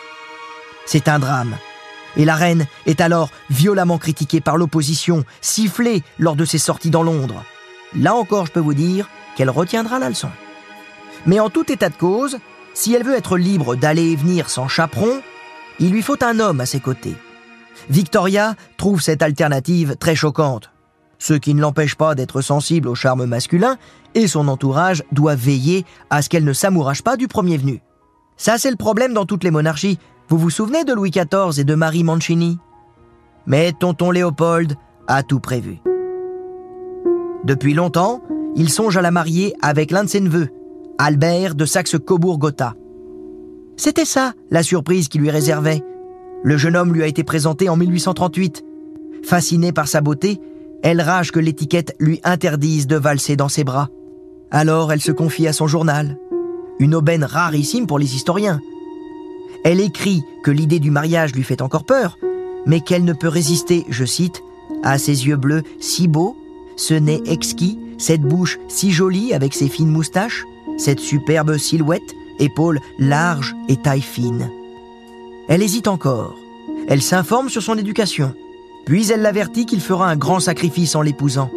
C'est 0.86 1.08
un 1.08 1.18
drame 1.18 1.56
et 2.16 2.24
la 2.24 2.36
reine 2.36 2.68
est 2.86 3.00
alors 3.00 3.30
violemment 3.50 3.98
critiquée 3.98 4.40
par 4.40 4.56
l'opposition, 4.56 5.24
sifflée 5.40 6.04
lors 6.20 6.36
de 6.36 6.44
ses 6.44 6.58
sorties 6.58 6.90
dans 6.90 7.02
Londres. 7.02 7.42
Là 7.96 8.14
encore, 8.14 8.46
je 8.46 8.52
peux 8.52 8.60
vous 8.60 8.74
dire 8.74 9.08
qu'elle 9.34 9.50
retiendra 9.50 9.98
la 9.98 10.10
leçon. 10.10 10.30
Mais 11.26 11.40
en 11.40 11.50
tout 11.50 11.72
état 11.72 11.88
de 11.88 11.96
cause, 11.96 12.38
si 12.72 12.94
elle 12.94 13.02
veut 13.02 13.16
être 13.16 13.36
libre 13.36 13.74
d'aller 13.74 14.12
et 14.12 14.16
venir 14.16 14.48
sans 14.48 14.68
chaperon, 14.68 15.22
il 15.80 15.90
lui 15.90 16.02
faut 16.02 16.22
un 16.22 16.38
homme 16.38 16.60
à 16.60 16.66
ses 16.66 16.78
côtés. 16.78 17.16
Victoria 17.90 18.54
trouve 18.76 19.00
cette 19.00 19.22
alternative 19.22 19.96
très 19.98 20.14
choquante, 20.14 20.70
ce 21.25 21.33
qui 21.33 21.54
ne 21.54 21.62
l'empêche 21.62 21.95
pas 21.95 22.14
d'être 22.14 22.43
sensible 22.43 22.87
au 22.87 22.95
charme 22.95 23.25
masculin, 23.25 23.78
et 24.14 24.26
son 24.26 24.47
entourage 24.47 25.02
doit 25.11 25.35
veiller 25.35 25.87
à 26.11 26.21
ce 26.21 26.28
qu'elle 26.28 26.45
ne 26.45 26.52
s'amourage 26.52 27.02
pas 27.02 27.16
du 27.16 27.28
premier 27.28 27.57
venu. 27.57 27.81
Ça, 28.37 28.59
c'est 28.59 28.71
le 28.71 28.76
problème 28.76 29.14
dans 29.14 29.25
toutes 29.25 29.43
les 29.43 29.50
monarchies, 29.50 29.99
vous 30.28 30.37
vous 30.37 30.50
souvenez 30.50 30.85
de 30.85 30.93
Louis 30.93 31.11
XIV 31.11 31.59
et 31.59 31.64
de 31.64 31.75
Marie 31.75 32.04
Mancini? 32.04 32.59
Mais 33.47 33.73
tonton 33.73 34.11
Léopold 34.11 34.75
a 35.07 35.23
tout 35.23 35.40
prévu. 35.40 35.78
Depuis 37.45 37.73
longtemps, 37.73 38.23
il 38.54 38.69
songe 38.69 38.99
à 38.99 39.02
la 39.02 39.11
marier 39.11 39.54
avec 39.62 39.93
l'un 39.93 40.04
de 40.04 40.11
ses 40.11 40.21
neveux, 40.21 40.50
Albert 40.99 41.54
de 41.54 41.64
Saxe-Cobourg-Gotha. 41.64 42.75
C'était 43.78 44.04
ça, 44.04 44.35
la 44.50 44.62
surprise 44.62 45.09
qui 45.09 45.19
lui 45.19 45.31
réservait. 45.31 45.83
Le 46.43 46.59
jeune 46.59 46.76
homme 46.76 46.93
lui 46.93 47.02
a 47.02 47.07
été 47.07 47.25
présenté 47.25 47.71
en 47.71 47.78
1838. 47.78 48.62
Fascinée 49.23 49.73
par 49.73 49.88
sa 49.88 50.02
beauté, 50.02 50.38
elle 50.84 51.00
rage 51.00 51.32
que 51.32 51.40
l'étiquette 51.40 51.96
lui 51.98 52.20
interdise 52.24 52.86
de 52.86 52.96
valser 52.96 53.36
dans 53.36 53.48
ses 53.48 53.64
bras. 53.64 53.88
Alors 54.50 54.92
elle 54.92 55.00
se 55.00 55.12
confie 55.12 55.48
à 55.48 55.54
son 55.54 55.66
journal. 55.66 56.18
Une 56.78 56.94
aubaine 56.94 57.24
rarissime 57.24 57.86
pour 57.86 57.98
les 57.98 58.14
historiens. 58.14 58.60
Elle 59.64 59.80
écrit 59.80 60.22
que 60.44 60.50
l'idée 60.50 60.80
du 60.80 60.90
mariage 60.90 61.34
lui 61.34 61.42
fait 61.42 61.62
encore 61.62 61.86
peur, 61.86 62.18
mais 62.66 62.80
qu'elle 62.80 63.04
ne 63.04 63.14
peut 63.14 63.28
résister, 63.28 63.86
je 63.88 64.04
cite, 64.04 64.42
à 64.82 64.98
ses 64.98 65.26
yeux 65.26 65.36
bleus 65.36 65.62
si 65.80 66.06
beaux, 66.06 66.36
ce 66.76 66.92
nez 66.92 67.22
exquis, 67.24 67.78
cette 67.96 68.20
bouche 68.20 68.58
si 68.68 68.92
jolie 68.92 69.32
avec 69.32 69.54
ses 69.54 69.70
fines 69.70 69.90
moustaches, 69.90 70.44
cette 70.76 71.00
superbe 71.00 71.56
silhouette, 71.56 72.14
épaules 72.38 72.80
larges 72.98 73.54
et 73.70 73.76
taille 73.76 74.02
fine. 74.02 74.50
Elle 75.48 75.62
hésite 75.62 75.88
encore. 75.88 76.36
Elle 76.88 77.00
s'informe 77.00 77.48
sur 77.48 77.62
son 77.62 77.78
éducation. 77.78 78.34
Puis 78.84 79.10
elle 79.10 79.22
l'avertit 79.22 79.66
qu'il 79.66 79.80
fera 79.80 80.08
un 80.08 80.16
grand 80.16 80.40
sacrifice 80.40 80.94
en 80.94 81.02
l'épousant, 81.02 81.50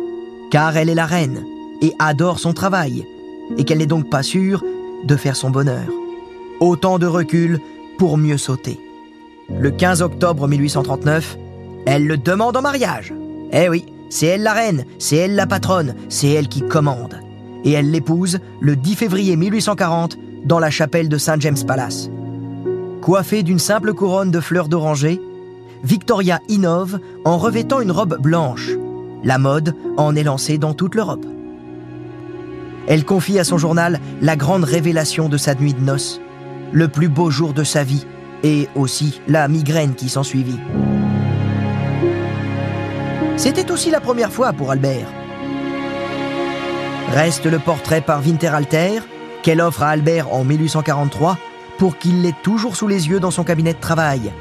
car 0.49 0.77
elle 0.77 0.89
est 0.89 0.95
la 0.95 1.05
reine 1.05 1.45
et 1.81 1.93
adore 1.99 2.39
son 2.39 2.53
travail, 2.53 3.05
et 3.57 3.63
qu'elle 3.63 3.79
n'est 3.79 3.85
donc 3.85 4.09
pas 4.09 4.23
sûre 4.23 4.63
de 5.03 5.15
faire 5.15 5.35
son 5.35 5.49
bonheur. 5.49 5.87
Autant 6.59 6.99
de 6.99 7.05
recul 7.05 7.59
pour 7.97 8.17
mieux 8.17 8.37
sauter. 8.37 8.79
Le 9.49 9.71
15 9.71 10.01
octobre 10.01 10.47
1839, 10.47 11.37
elle 11.85 12.05
le 12.05 12.17
demande 12.17 12.57
en 12.57 12.61
mariage. 12.61 13.13
Eh 13.51 13.69
oui, 13.69 13.85
c'est 14.09 14.25
elle 14.25 14.43
la 14.43 14.53
reine, 14.53 14.85
c'est 14.99 15.17
elle 15.17 15.35
la 15.35 15.47
patronne, 15.47 15.95
c'est 16.09 16.29
elle 16.29 16.47
qui 16.47 16.61
commande. 16.61 17.19
Et 17.63 17.71
elle 17.71 17.91
l'épouse 17.91 18.39
le 18.59 18.75
10 18.75 18.95
février 18.95 19.35
1840 19.35 20.17
dans 20.45 20.59
la 20.59 20.69
chapelle 20.69 21.09
de 21.09 21.17
Saint 21.17 21.39
James 21.39 21.57
Palace. 21.65 22.09
Coiffée 23.01 23.43
d'une 23.43 23.59
simple 23.59 23.93
couronne 23.93 24.31
de 24.31 24.39
fleurs 24.39 24.67
d'oranger, 24.67 25.21
Victoria 25.83 26.39
innove 26.47 26.99
en 27.25 27.37
revêtant 27.37 27.81
une 27.81 27.91
robe 27.91 28.19
blanche. 28.19 28.71
La 29.23 29.37
mode 29.37 29.75
en 29.97 30.15
est 30.15 30.23
lancée 30.23 30.57
dans 30.57 30.73
toute 30.73 30.95
l'Europe. 30.95 31.25
Elle 32.87 33.03
confie 33.03 33.39
à 33.39 33.43
son 33.43 33.57
journal 33.57 33.99
la 34.21 34.35
grande 34.35 34.63
révélation 34.63 35.27
de 35.29 35.37
sa 35.37 35.55
nuit 35.55 35.73
de 35.73 35.81
noces 35.81 36.21
le 36.71 36.87
plus 36.87 37.09
beau 37.09 37.29
jour 37.29 37.53
de 37.53 37.63
sa 37.63 37.83
vie, 37.83 38.05
et 38.43 38.67
aussi 38.75 39.21
la 39.27 39.47
migraine 39.47 39.95
qui 39.95 40.09
s'ensuivit. 40.09 40.59
C'était 43.35 43.71
aussi 43.71 43.89
la 43.89 43.99
première 43.99 44.31
fois 44.31 44.53
pour 44.53 44.71
Albert. 44.71 45.07
Reste 47.13 47.45
le 47.45 47.59
portrait 47.59 48.01
par 48.01 48.21
Winterhalter 48.21 48.99
qu'elle 49.43 49.61
offre 49.61 49.83
à 49.83 49.89
Albert 49.89 50.33
en 50.33 50.43
1843 50.43 51.37
pour 51.77 51.97
qu'il 51.97 52.21
l'ait 52.21 52.35
toujours 52.43 52.75
sous 52.75 52.87
les 52.87 53.07
yeux 53.09 53.19
dans 53.19 53.31
son 53.31 53.43
cabinet 53.43 53.73
de 53.73 53.79
travail. 53.79 54.31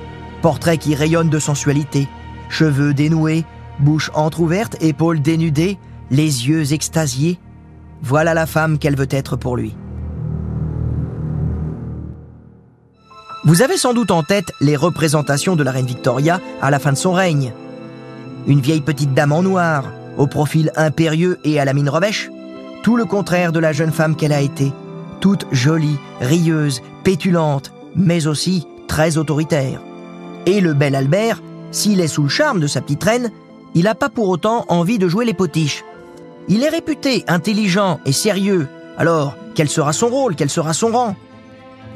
Portrait 0.46 0.78
qui 0.78 0.94
rayonne 0.94 1.28
de 1.28 1.40
sensualité, 1.40 2.06
cheveux 2.48 2.94
dénoués, 2.94 3.44
bouche 3.80 4.12
entr'ouverte, 4.14 4.76
épaules 4.80 5.20
dénudées, 5.20 5.76
les 6.12 6.46
yeux 6.46 6.72
extasiés. 6.72 7.40
Voilà 8.00 8.32
la 8.32 8.46
femme 8.46 8.78
qu'elle 8.78 8.94
veut 8.94 9.08
être 9.10 9.34
pour 9.34 9.56
lui. 9.56 9.74
Vous 13.44 13.60
avez 13.60 13.76
sans 13.76 13.92
doute 13.92 14.12
en 14.12 14.22
tête 14.22 14.52
les 14.60 14.76
représentations 14.76 15.56
de 15.56 15.64
la 15.64 15.72
reine 15.72 15.84
Victoria 15.84 16.40
à 16.62 16.70
la 16.70 16.78
fin 16.78 16.92
de 16.92 16.96
son 16.96 17.12
règne. 17.12 17.52
Une 18.46 18.60
vieille 18.60 18.82
petite 18.82 19.14
dame 19.14 19.32
en 19.32 19.42
noir, 19.42 19.86
au 20.16 20.28
profil 20.28 20.70
impérieux 20.76 21.40
et 21.42 21.58
à 21.58 21.64
la 21.64 21.74
mine 21.74 21.88
revêche, 21.88 22.30
tout 22.84 22.96
le 22.96 23.04
contraire 23.04 23.50
de 23.50 23.58
la 23.58 23.72
jeune 23.72 23.90
femme 23.90 24.14
qu'elle 24.14 24.32
a 24.32 24.42
été, 24.42 24.72
toute 25.18 25.44
jolie, 25.50 25.98
rieuse, 26.20 26.82
pétulante, 27.02 27.72
mais 27.96 28.28
aussi 28.28 28.68
très 28.86 29.18
autoritaire. 29.18 29.80
Et 30.46 30.60
le 30.60 30.74
bel 30.74 30.94
Albert, 30.94 31.42
s'il 31.72 32.00
est 32.00 32.06
sous 32.06 32.22
le 32.22 32.28
charme 32.28 32.60
de 32.60 32.68
sa 32.68 32.80
petite 32.80 33.02
reine, 33.02 33.30
il 33.74 33.84
n'a 33.84 33.96
pas 33.96 34.08
pour 34.08 34.28
autant 34.28 34.64
envie 34.68 34.98
de 34.98 35.08
jouer 35.08 35.24
les 35.24 35.34
potiches. 35.34 35.84
Il 36.48 36.62
est 36.62 36.68
réputé 36.68 37.24
intelligent 37.26 37.98
et 38.06 38.12
sérieux, 38.12 38.68
alors 38.96 39.36
quel 39.56 39.68
sera 39.68 39.92
son 39.92 40.06
rôle, 40.06 40.36
quel 40.36 40.48
sera 40.48 40.72
son 40.72 40.92
rang? 40.92 41.16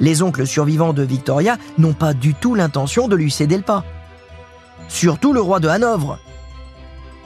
Les 0.00 0.22
oncles 0.22 0.46
survivants 0.46 0.92
de 0.92 1.02
Victoria 1.02 1.58
n'ont 1.78 1.92
pas 1.92 2.12
du 2.12 2.34
tout 2.34 2.56
l'intention 2.56 3.06
de 3.06 3.14
lui 3.14 3.30
céder 3.30 3.56
le 3.56 3.62
pas. 3.62 3.84
Surtout 4.88 5.32
le 5.32 5.40
roi 5.40 5.60
de 5.60 5.68
Hanovre. 5.68 6.18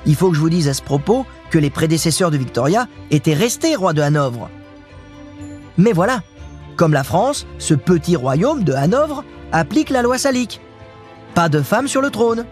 Il 0.05 0.17
faut 0.17 0.29
que 0.29 0.37
je 0.37 0.41
vous 0.41 0.51
dise 0.51 0.69
à 0.69 0.75
ce 0.75 0.83
propos 0.83 1.25
que 1.51 1.59
les 1.59 1.71
prédécesseurs 1.71 2.31
de 2.31 2.37
Victoria 2.37 2.87
étaient 3.11 3.33
restés 3.33 3.77
rois 3.77 3.95
de 3.95 4.03
Hanovre. 4.03 4.51
Mais 5.79 5.93
voilà, 5.93 6.23
comme 6.77 6.93
la 6.93 7.05
France, 7.05 7.47
ce 7.59 7.73
petit 7.73 8.17
royaume 8.17 8.65
de 8.65 8.75
Hanovre 8.75 9.25
applique 9.53 9.89
la 9.89 10.03
loi 10.03 10.19
salique. 10.19 10.61
Pas 11.35 11.49
de 11.49 11.63
femme 11.63 11.89
sur 11.89 12.01
le 12.01 12.11
trône. 12.11 12.45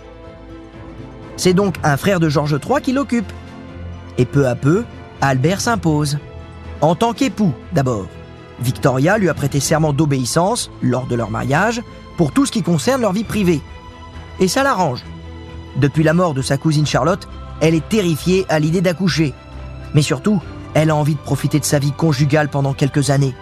C'est 1.37 1.55
donc 1.55 1.77
un 1.85 1.97
frère 1.97 2.21
de 2.21 2.29
Georges 2.29 2.59
III 2.65 2.83
qui 2.83 2.93
l'occupe. 2.93 3.33
Et 4.19 4.25
peu 4.25 4.49
à 4.49 4.55
peu, 4.55 4.85
Albert 5.21 5.61
s'impose. 5.61 6.19
En 6.81 6.95
tant 6.95 7.13
qu'époux, 7.13 7.55
d'abord. 7.73 8.07
Victoria 8.61 9.19
lui 9.19 9.29
a 9.29 9.35
prêté 9.35 9.61
serment 9.61 9.93
d'obéissance 9.93 10.71
lors 10.83 11.07
de 11.07 11.15
leur 11.15 11.31
mariage 11.31 11.83
pour 12.17 12.33
tout 12.33 12.45
ce 12.45 12.53
qui 12.53 12.63
concerne 12.63 13.01
leur 13.01 13.13
vie 13.13 13.25
privée. 13.25 13.61
Et 14.41 14.49
ça 14.49 14.63
l'arrange. 14.63 15.05
Depuis 15.77 16.03
la 16.03 16.13
mort 16.13 16.35
de 16.35 16.43
sa 16.43 16.57
cousine 16.57 16.87
Charlotte, 16.87 17.29
elle 17.61 17.75
est 17.75 17.89
terrifiée 17.89 18.45
à 18.49 18.59
l'idée 18.59 18.81
d'accoucher. 18.81 19.33
Mais 19.95 20.03
surtout, 20.03 20.41
elle 20.75 20.91
a 20.91 20.97
envie 20.97 21.15
de 21.15 21.21
profiter 21.21 21.61
de 21.61 21.65
sa 21.65 21.79
vie 21.79 21.93
conjugale 21.93 22.49
pendant 22.49 22.75
quelques 22.75 23.11
années. 23.11 23.35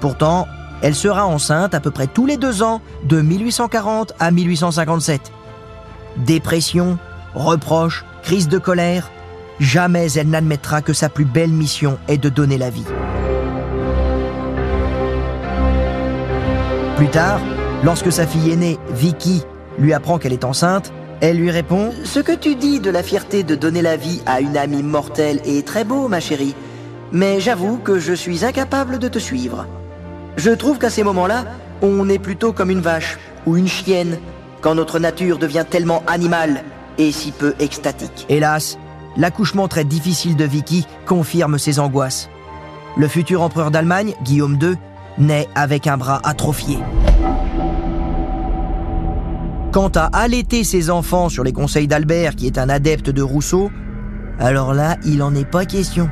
Pourtant, 0.00 0.46
elle 0.82 0.94
sera 0.94 1.26
enceinte 1.26 1.74
à 1.74 1.80
peu 1.80 1.90
près 1.90 2.06
tous 2.06 2.26
les 2.26 2.36
deux 2.36 2.62
ans, 2.62 2.80
de 3.04 3.20
1840 3.20 4.14
à 4.18 4.30
1857. 4.30 5.32
Dépression, 6.16 6.98
reproches, 7.34 8.04
crise 8.22 8.48
de 8.48 8.58
colère, 8.58 9.10
jamais 9.58 10.12
elle 10.12 10.28
n'admettra 10.28 10.82
que 10.82 10.92
sa 10.92 11.08
plus 11.08 11.24
belle 11.24 11.52
mission 11.52 11.98
est 12.08 12.18
de 12.18 12.28
donner 12.28 12.58
la 12.58 12.70
vie. 12.70 12.86
Plus 16.96 17.08
tard, 17.08 17.40
lorsque 17.82 18.12
sa 18.12 18.26
fille 18.26 18.50
aînée, 18.50 18.78
Vicky, 18.90 19.42
lui 19.78 19.94
apprend 19.94 20.18
qu'elle 20.18 20.32
est 20.32 20.44
enceinte, 20.44 20.92
elle 21.20 21.36
lui 21.36 21.50
répond⁇ 21.50 21.90
Ce 22.04 22.20
que 22.20 22.32
tu 22.32 22.54
dis 22.54 22.80
de 22.80 22.90
la 22.90 23.02
fierté 23.02 23.42
de 23.42 23.54
donner 23.54 23.82
la 23.82 23.96
vie 23.96 24.22
à 24.26 24.40
une 24.40 24.56
amie 24.56 24.82
mortelle 24.82 25.40
est 25.44 25.66
très 25.66 25.84
beau, 25.84 26.08
ma 26.08 26.20
chérie, 26.20 26.54
mais 27.12 27.40
j'avoue 27.40 27.78
que 27.78 27.98
je 27.98 28.12
suis 28.12 28.44
incapable 28.44 28.98
de 28.98 29.08
te 29.08 29.18
suivre. 29.18 29.66
Je 30.36 30.50
trouve 30.50 30.78
qu'à 30.78 30.90
ces 30.90 31.02
moments-là, 31.02 31.44
on 31.82 32.08
est 32.08 32.18
plutôt 32.18 32.52
comme 32.52 32.70
une 32.70 32.80
vache 32.80 33.18
ou 33.46 33.56
une 33.56 33.68
chienne, 33.68 34.18
quand 34.60 34.74
notre 34.74 34.98
nature 34.98 35.38
devient 35.38 35.64
tellement 35.68 36.02
animale 36.06 36.62
et 36.98 37.12
si 37.12 37.32
peu 37.32 37.54
extatique. 37.58 38.26
Hélas, 38.28 38.78
l'accouchement 39.16 39.68
très 39.68 39.84
difficile 39.84 40.36
de 40.36 40.44
Vicky 40.44 40.86
confirme 41.06 41.58
ses 41.58 41.78
angoisses. 41.78 42.28
Le 42.96 43.08
futur 43.08 43.42
empereur 43.42 43.70
d'Allemagne, 43.70 44.14
Guillaume 44.22 44.58
II, 44.60 44.76
naît 45.18 45.48
avec 45.54 45.86
un 45.86 45.96
bras 45.96 46.20
atrophié. 46.24 46.78
Quant 49.72 49.90
à 49.94 50.06
allaiter 50.06 50.64
ses 50.64 50.90
enfants 50.90 51.28
sur 51.28 51.44
les 51.44 51.52
conseils 51.52 51.86
d'Albert, 51.86 52.34
qui 52.34 52.46
est 52.46 52.58
un 52.58 52.68
adepte 52.68 53.08
de 53.08 53.22
Rousseau, 53.22 53.70
alors 54.40 54.74
là, 54.74 54.96
il 55.04 55.18
n'en 55.18 55.34
est 55.34 55.48
pas 55.48 55.64
question. 55.64 56.10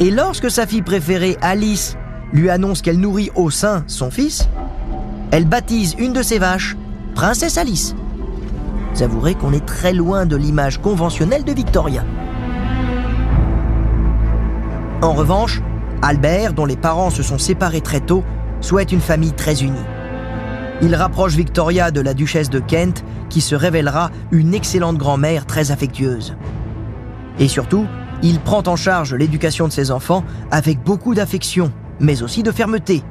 Et 0.00 0.10
lorsque 0.10 0.50
sa 0.50 0.66
fille 0.66 0.82
préférée, 0.82 1.36
Alice, 1.42 1.96
lui 2.32 2.50
annonce 2.50 2.82
qu'elle 2.82 2.98
nourrit 2.98 3.30
au 3.34 3.50
sein 3.50 3.84
son 3.86 4.10
fils, 4.10 4.48
elle 5.30 5.46
baptise 5.46 5.94
une 5.98 6.12
de 6.12 6.22
ses 6.22 6.38
vaches 6.38 6.76
Princesse 7.14 7.58
Alice. 7.58 7.94
Vous 8.94 9.02
avouerez 9.02 9.34
qu'on 9.34 9.52
est 9.52 9.64
très 9.64 9.92
loin 9.92 10.26
de 10.26 10.36
l'image 10.36 10.78
conventionnelle 10.78 11.44
de 11.44 11.52
Victoria. 11.52 12.04
En 15.02 15.12
revanche, 15.12 15.62
Albert, 16.02 16.54
dont 16.54 16.64
les 16.64 16.76
parents 16.76 17.10
se 17.10 17.22
sont 17.22 17.38
séparés 17.38 17.80
très 17.80 18.00
tôt, 18.00 18.24
souhaite 18.60 18.92
une 18.92 19.00
famille 19.00 19.32
très 19.32 19.62
unie. 19.62 19.84
Il 20.80 20.94
rapproche 20.94 21.34
Victoria 21.34 21.90
de 21.90 22.00
la 22.00 22.14
duchesse 22.14 22.50
de 22.50 22.60
Kent, 22.60 23.04
qui 23.28 23.40
se 23.40 23.54
révélera 23.54 24.10
une 24.30 24.54
excellente 24.54 24.96
grand-mère 24.96 25.44
très 25.44 25.70
affectueuse. 25.70 26.36
Et 27.38 27.48
surtout, 27.48 27.86
il 28.22 28.40
prend 28.40 28.62
en 28.66 28.76
charge 28.76 29.14
l'éducation 29.14 29.68
de 29.68 29.72
ses 29.72 29.90
enfants 29.90 30.24
avec 30.50 30.82
beaucoup 30.82 31.14
d'affection, 31.14 31.72
mais 32.00 32.22
aussi 32.22 32.42
de 32.42 32.52
fermeté. 32.52 33.02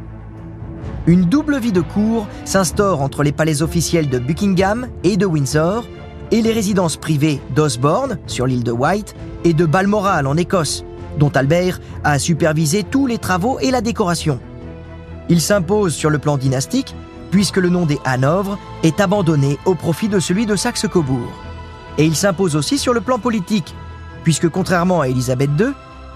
Une 1.06 1.26
double 1.26 1.58
vie 1.60 1.72
de 1.72 1.82
cour 1.82 2.28
s'instaure 2.46 3.02
entre 3.02 3.24
les 3.24 3.32
palais 3.32 3.62
officiels 3.62 4.10
de 4.10 4.20
Buckingham 4.20 4.88
et 5.04 5.18
de 5.18 5.26
Windsor, 5.26 5.86
et 6.32 6.42
les 6.42 6.52
résidences 6.52 6.98
privées 6.98 7.40
d'Osborne, 7.56 8.18
sur 8.28 8.48
l'île 8.48 8.64
de 8.64 8.72
White, 8.72 9.16
et 9.46 9.54
de 9.54 9.66
Balmoral 9.66 10.28
en 10.28 10.36
Écosse, 10.36 10.84
dont 11.18 11.30
Albert 11.30 11.80
a 12.04 12.20
supervisé 12.20 12.84
tous 12.84 13.08
les 13.08 13.18
travaux 13.18 13.60
et 13.60 13.72
la 13.72 13.82
décoration. 13.82 14.40
Il 15.30 15.42
s'impose 15.42 15.94
sur 15.94 16.10
le 16.10 16.20
plan 16.20 16.38
dynastique 16.38 16.94
puisque 17.32 17.58
le 17.58 17.70
nom 17.70 17.86
des 17.86 18.00
Hanovre 18.06 18.58
est 18.84 19.00
abandonné 19.00 19.58
au 19.66 19.76
profit 19.76 20.08
de 20.08 20.20
celui 20.20 20.46
de 20.46 20.56
Saxe-Cobourg. 20.56 21.32
Et 21.98 22.06
il 22.06 22.16
s'impose 22.16 22.56
aussi 22.56 22.78
sur 22.78 22.94
le 22.94 23.02
plan 23.02 23.20
politique, 23.20 23.76
puisque 24.24 24.50
contrairement 24.50 25.02
à 25.02 25.08
Élisabeth 25.08 25.50
II, 25.60 25.68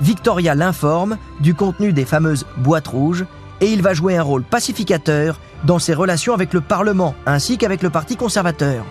Victoria 0.02 0.56
l'informe 0.56 1.18
du 1.42 1.54
contenu 1.54 1.94
des 1.94 2.06
fameuses 2.06 2.48
boîtes 2.58 2.88
rouges 2.88 3.26
et 3.62 3.72
il 3.72 3.84
va 3.84 3.94
jouer 3.94 4.18
un 4.18 4.24
rôle 4.24 4.42
pacificateur 4.42 5.40
dans 5.64 5.78
ses 5.78 5.94
relations 5.94 6.34
avec 6.34 6.54
le 6.54 6.62
Parlement 6.62 7.14
ainsi 7.28 7.60
qu'avec 7.60 7.84
le 7.84 7.92
Parti 7.92 8.16
conservateur. 8.16 8.84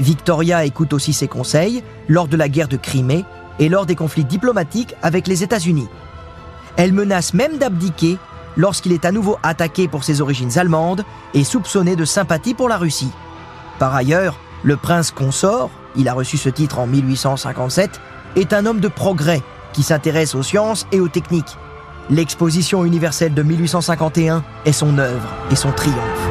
Victoria 0.00 0.64
écoute 0.64 0.92
aussi 0.92 1.12
ses 1.12 1.28
conseils 1.28 1.84
lors 2.08 2.26
de 2.26 2.36
la 2.36 2.48
guerre 2.48 2.66
de 2.66 2.76
Crimée 2.76 3.24
et 3.60 3.68
lors 3.68 3.86
des 3.86 3.94
conflits 3.94 4.24
diplomatiques 4.24 4.96
avec 5.00 5.28
les 5.28 5.44
États-Unis. 5.44 5.88
Elle 6.76 6.92
menace 6.92 7.32
même 7.32 7.56
d'abdiquer 7.58 8.18
lorsqu'il 8.56 8.92
est 8.92 9.04
à 9.04 9.12
nouveau 9.12 9.38
attaqué 9.44 9.86
pour 9.86 10.02
ses 10.02 10.20
origines 10.20 10.58
allemandes 10.58 11.04
et 11.34 11.44
soupçonné 11.44 11.94
de 11.94 12.04
sympathie 12.04 12.54
pour 12.54 12.68
la 12.68 12.78
Russie. 12.78 13.12
Par 13.78 13.94
ailleurs, 13.94 14.36
le 14.64 14.76
prince 14.76 15.12
consort, 15.12 15.70
il 15.94 16.08
a 16.08 16.14
reçu 16.14 16.36
ce 16.36 16.48
titre 16.48 16.80
en 16.80 16.88
1857, 16.88 18.00
est 18.34 18.52
un 18.52 18.66
homme 18.66 18.80
de 18.80 18.88
progrès 18.88 19.42
qui 19.76 19.82
s'intéresse 19.82 20.34
aux 20.34 20.42
sciences 20.42 20.86
et 20.90 21.00
aux 21.00 21.08
techniques. 21.08 21.58
L'exposition 22.08 22.86
universelle 22.86 23.34
de 23.34 23.42
1851 23.42 24.42
est 24.64 24.72
son 24.72 24.96
œuvre 24.96 25.28
et 25.50 25.54
son 25.54 25.70
triomphe. 25.70 26.30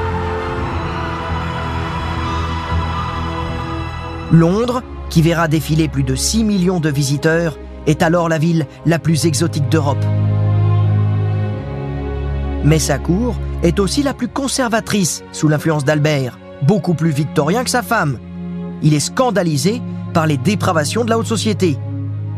Londres, 4.32 4.82
qui 5.12 5.22
verra 5.22 5.48
défiler 5.48 5.88
plus 5.88 6.02
de 6.02 6.16
6 6.16 6.44
millions 6.44 6.80
de 6.80 6.90
visiteurs, 6.90 7.60
est 7.86 8.02
alors 8.02 8.30
la 8.30 8.40
ville 8.40 8.66
la 8.88 8.98
plus 8.98 9.28
exotique 9.28 9.70
d'Europe. 9.70 10.04
Mais 12.64 12.80
sa 12.80 12.98
cour 12.98 13.36
est 13.62 13.80
aussi 13.80 14.02
la 14.02 14.16
plus 14.16 14.28
conservatrice 14.28 15.24
sous 15.32 15.48
l'influence 15.48 15.86
d'Albert, 15.86 16.40
beaucoup 16.64 16.96
plus 16.96 17.12
victorien 17.12 17.64
que 17.64 17.70
sa 17.70 17.84
femme. 17.84 18.18
Il 18.82 18.96
est 18.96 19.00
scandalisé 19.00 19.84
par 20.16 20.26
les 20.26 20.38
dépravations 20.38 21.06
de 21.06 21.12
la 21.12 21.20
haute 21.20 21.28
société. 21.28 21.78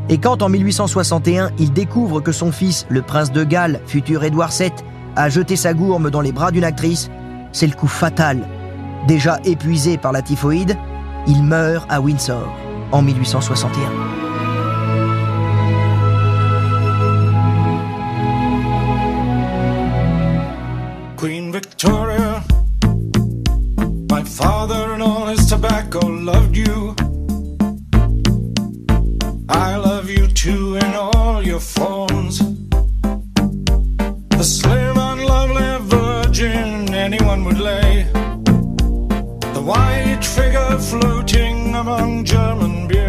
Et 0.09 0.17
quand 0.17 0.41
en 0.41 0.49
1861 0.49 1.51
il 1.59 1.73
découvre 1.73 2.21
que 2.21 2.31
son 2.31 2.51
fils, 2.51 2.85
le 2.89 3.01
prince 3.01 3.31
de 3.31 3.43
Galles, 3.43 3.81
futur 3.85 4.23
Édouard 4.23 4.51
VII, 4.51 4.71
a 5.15 5.29
jeté 5.29 5.55
sa 5.55 5.73
gourme 5.73 6.09
dans 6.09 6.21
les 6.21 6.31
bras 6.31 6.51
d'une 6.51 6.63
actrice, 6.63 7.09
c'est 7.51 7.67
le 7.67 7.73
coup 7.73 7.87
fatal. 7.87 8.47
Déjà 9.07 9.39
épuisé 9.43 9.97
par 9.97 10.11
la 10.11 10.21
typhoïde, 10.21 10.77
il 11.27 11.43
meurt 11.43 11.85
à 11.89 11.99
Windsor 11.99 12.47
en 12.91 13.01
1861. 13.01 13.81
Queen 21.17 21.51
Victoria, 21.51 22.43
my 24.09 24.23
father 24.23 24.93
and 24.93 25.01
all 25.01 25.27
his 25.27 25.47
tobacco 25.47 25.99
loved 26.07 26.55
you. 26.55 26.96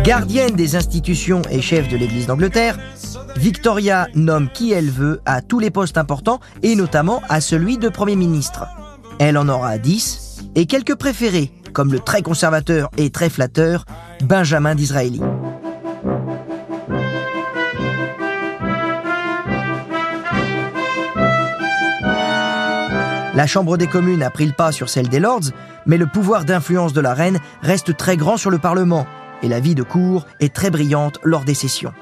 Gardienne 0.03 0.57
des 0.57 0.75
institutions 0.75 1.43
et 1.51 1.61
chef 1.61 1.89
de 1.89 1.97
l'Église 1.97 2.27
d'Angleterre, 2.27 2.77
Victoria 3.37 4.09
nomme 4.17 4.49
qui 4.53 4.73
elle 4.73 4.91
veut 4.91 5.21
à 5.25 5.41
tous 5.41 5.61
les 5.61 5.71
postes 5.71 5.97
importants 5.97 6.41
et 6.65 6.75
notamment 6.75 7.23
à 7.29 7.41
celui 7.41 7.79
de 7.79 7.89
Premier 7.89 8.17
ministre. 8.17 8.67
Elle 9.21 9.39
en 9.39 9.49
aura 9.49 9.79
10 9.79 10.45
et 10.57 10.67
quelques 10.67 10.97
préférés, 10.97 11.53
comme 11.73 11.93
le 11.93 12.01
très 12.01 12.23
conservateur 12.23 12.91
et 12.97 13.11
très 13.11 13.31
flatteur 13.31 13.85
Benjamin 14.23 14.75
d'Israéli. 14.75 15.21
La 23.39 23.47
Chambre 23.47 23.77
des 23.77 23.87
communes 23.87 24.25
a 24.25 24.31
pris 24.31 24.47
le 24.47 24.53
pas 24.53 24.73
sur 24.73 24.89
celle 24.89 25.09
des 25.09 25.21
Lords, 25.21 25.53
mais 25.87 25.97
le 25.97 26.09
pouvoir 26.09 26.45
d'influence 26.45 26.93
de 26.93 27.01
la 27.01 27.15
reine 27.15 27.39
reste 27.63 27.97
très 27.97 28.17
grand 28.17 28.37
sur 28.37 28.51
le 28.51 28.59
Parlement, 28.59 29.07
et 29.45 29.49
la 29.49 29.61
vie 29.61 29.77
de 29.77 29.85
cour 29.85 30.27
est 30.41 30.53
très 30.53 30.71
brillante 30.71 31.21
lors 31.23 31.45
des 31.45 31.55
sessions. 31.55 31.93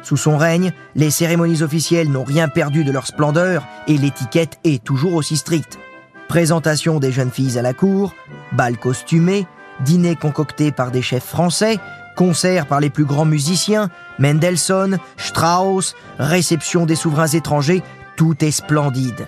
Sous 0.00 0.16
son 0.16 0.38
règne, 0.38 0.72
les 0.94 1.10
cérémonies 1.10 1.62
officielles 1.62 2.10
n'ont 2.10 2.24
rien 2.24 2.48
perdu 2.48 2.84
de 2.84 2.90
leur 2.90 3.06
splendeur 3.06 3.66
et 3.86 3.98
l'étiquette 3.98 4.60
est 4.64 4.82
toujours 4.82 5.12
aussi 5.12 5.36
stricte. 5.36 5.78
Présentation 6.26 7.00
des 7.00 7.12
jeunes 7.12 7.30
filles 7.30 7.58
à 7.58 7.62
la 7.62 7.74
cour, 7.74 8.14
bal 8.52 8.78
costumés, 8.78 9.46
dîner 9.80 10.16
concoctés 10.16 10.72
par 10.72 10.90
des 10.90 11.02
chefs 11.02 11.26
français, 11.26 11.80
concerts 12.16 12.66
par 12.66 12.80
les 12.80 12.88
plus 12.88 13.04
grands 13.04 13.26
musiciens, 13.26 13.90
Mendelssohn, 14.18 14.96
Strauss, 15.18 15.94
réception 16.18 16.86
des 16.86 16.96
souverains 16.96 17.28
étrangers, 17.28 17.82
tout 18.16 18.42
est 18.42 18.50
splendide. 18.50 19.26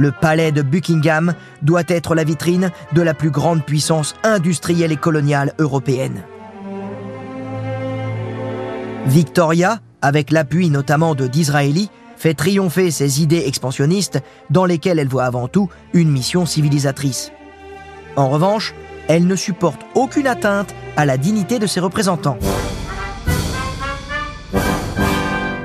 Le 0.00 0.12
palais 0.12 0.50
de 0.50 0.62
Buckingham 0.62 1.34
doit 1.60 1.82
être 1.86 2.14
la 2.14 2.24
vitrine 2.24 2.70
de 2.94 3.02
la 3.02 3.12
plus 3.12 3.28
grande 3.28 3.62
puissance 3.62 4.14
industrielle 4.22 4.92
et 4.92 4.96
coloniale 4.96 5.52
européenne. 5.58 6.22
Victoria, 9.04 9.80
avec 10.00 10.30
l'appui 10.30 10.70
notamment 10.70 11.14
de 11.14 11.26
Disraeli, 11.26 11.90
fait 12.16 12.32
triompher 12.32 12.90
ses 12.90 13.20
idées 13.20 13.42
expansionnistes 13.44 14.22
dans 14.48 14.64
lesquelles 14.64 14.98
elle 14.98 15.06
voit 15.06 15.24
avant 15.24 15.48
tout 15.48 15.68
une 15.92 16.10
mission 16.10 16.46
civilisatrice. 16.46 17.30
En 18.16 18.30
revanche, 18.30 18.72
elle 19.06 19.26
ne 19.26 19.36
supporte 19.36 19.82
aucune 19.94 20.26
atteinte 20.26 20.74
à 20.96 21.04
la 21.04 21.18
dignité 21.18 21.58
de 21.58 21.66
ses 21.66 21.80
représentants. 21.80 22.38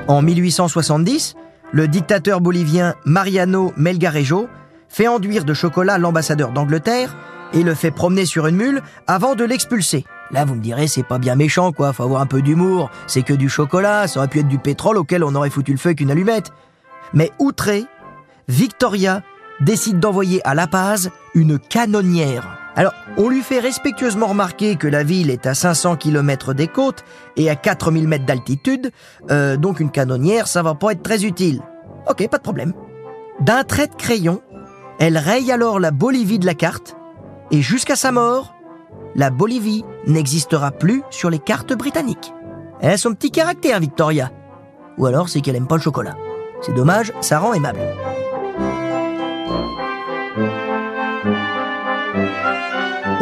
En 0.08 0.20
1870, 0.20 1.36
le 1.72 1.88
dictateur 1.88 2.40
bolivien 2.40 2.94
Mariano 3.04 3.72
Melgarejo 3.76 4.48
fait 4.88 5.08
enduire 5.08 5.44
de 5.44 5.54
chocolat 5.54 5.98
l'ambassadeur 5.98 6.52
d'Angleterre 6.52 7.16
et 7.52 7.62
le 7.62 7.74
fait 7.74 7.90
promener 7.90 8.24
sur 8.24 8.46
une 8.46 8.56
mule 8.56 8.82
avant 9.06 9.34
de 9.34 9.44
l'expulser. 9.44 10.04
Là, 10.30 10.44
vous 10.44 10.54
me 10.54 10.60
direz, 10.60 10.88
c'est 10.88 11.02
pas 11.02 11.18
bien 11.18 11.36
méchant, 11.36 11.72
quoi, 11.72 11.92
faut 11.92 12.02
avoir 12.02 12.20
un 12.20 12.26
peu 12.26 12.42
d'humour, 12.42 12.90
c'est 13.06 13.22
que 13.22 13.32
du 13.32 13.48
chocolat, 13.48 14.08
ça 14.08 14.20
aurait 14.20 14.28
pu 14.28 14.40
être 14.40 14.48
du 14.48 14.58
pétrole 14.58 14.98
auquel 14.98 15.22
on 15.22 15.34
aurait 15.34 15.50
foutu 15.50 15.72
le 15.72 15.78
feu 15.78 15.94
qu'une 15.94 16.10
allumette. 16.10 16.52
Mais 17.12 17.30
outré, 17.38 17.84
Victoria 18.48 19.22
décide 19.60 20.00
d'envoyer 20.00 20.40
à 20.46 20.54
La 20.54 20.66
Paz 20.66 21.10
une 21.34 21.58
canonnière. 21.58 22.55
Alors, 22.76 22.92
on 23.16 23.30
lui 23.30 23.40
fait 23.40 23.58
respectueusement 23.58 24.26
remarquer 24.26 24.76
que 24.76 24.86
la 24.86 25.02
ville 25.02 25.30
est 25.30 25.46
à 25.46 25.54
500 25.54 25.96
km 25.96 26.52
des 26.52 26.68
côtes 26.68 27.04
et 27.36 27.48
à 27.48 27.56
4000 27.56 28.06
mètres 28.06 28.26
d'altitude, 28.26 28.90
euh, 29.30 29.56
donc 29.56 29.80
une 29.80 29.90
canonnière, 29.90 30.46
ça 30.46 30.62
va 30.62 30.74
pas 30.74 30.92
être 30.92 31.02
très 31.02 31.24
utile. 31.24 31.62
Ok, 32.08 32.28
pas 32.28 32.36
de 32.36 32.42
problème. 32.42 32.74
D'un 33.40 33.64
trait 33.64 33.86
de 33.86 33.94
crayon, 33.94 34.42
elle 34.98 35.16
raye 35.16 35.50
alors 35.50 35.80
la 35.80 35.90
Bolivie 35.90 36.38
de 36.38 36.44
la 36.44 36.54
carte, 36.54 36.96
et 37.50 37.62
jusqu'à 37.62 37.96
sa 37.96 38.12
mort, 38.12 38.54
la 39.14 39.30
Bolivie 39.30 39.84
n'existera 40.06 40.70
plus 40.70 41.02
sur 41.08 41.30
les 41.30 41.38
cartes 41.38 41.72
britanniques. 41.72 42.34
Elle 42.82 42.92
a 42.92 42.98
son 42.98 43.14
petit 43.14 43.30
caractère, 43.30 43.80
Victoria. 43.80 44.30
Ou 44.98 45.06
alors 45.06 45.30
c'est 45.30 45.40
qu'elle 45.40 45.56
aime 45.56 45.66
pas 45.66 45.76
le 45.76 45.82
chocolat. 45.82 46.14
C'est 46.60 46.74
dommage, 46.74 47.12
ça 47.22 47.38
rend 47.38 47.54
aimable. 47.54 47.80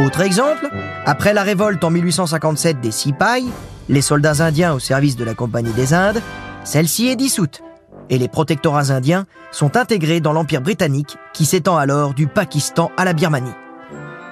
Autre 0.00 0.22
exemple, 0.22 0.68
après 1.06 1.32
la 1.32 1.44
révolte 1.44 1.84
en 1.84 1.90
1857 1.90 2.80
des 2.80 2.90
Sipais, 2.90 3.44
les 3.88 4.02
soldats 4.02 4.44
indiens 4.44 4.72
au 4.74 4.80
service 4.80 5.14
de 5.14 5.24
la 5.24 5.34
Compagnie 5.34 5.72
des 5.72 5.94
Indes, 5.94 6.20
celle-ci 6.64 7.06
est 7.08 7.16
dissoute 7.16 7.62
et 8.10 8.18
les 8.18 8.26
protectorats 8.26 8.90
indiens 8.90 9.24
sont 9.52 9.76
intégrés 9.76 10.20
dans 10.20 10.32
l'Empire 10.32 10.62
britannique 10.62 11.16
qui 11.32 11.44
s'étend 11.44 11.76
alors 11.76 12.12
du 12.12 12.26
Pakistan 12.26 12.90
à 12.96 13.04
la 13.04 13.12
Birmanie. 13.12 13.54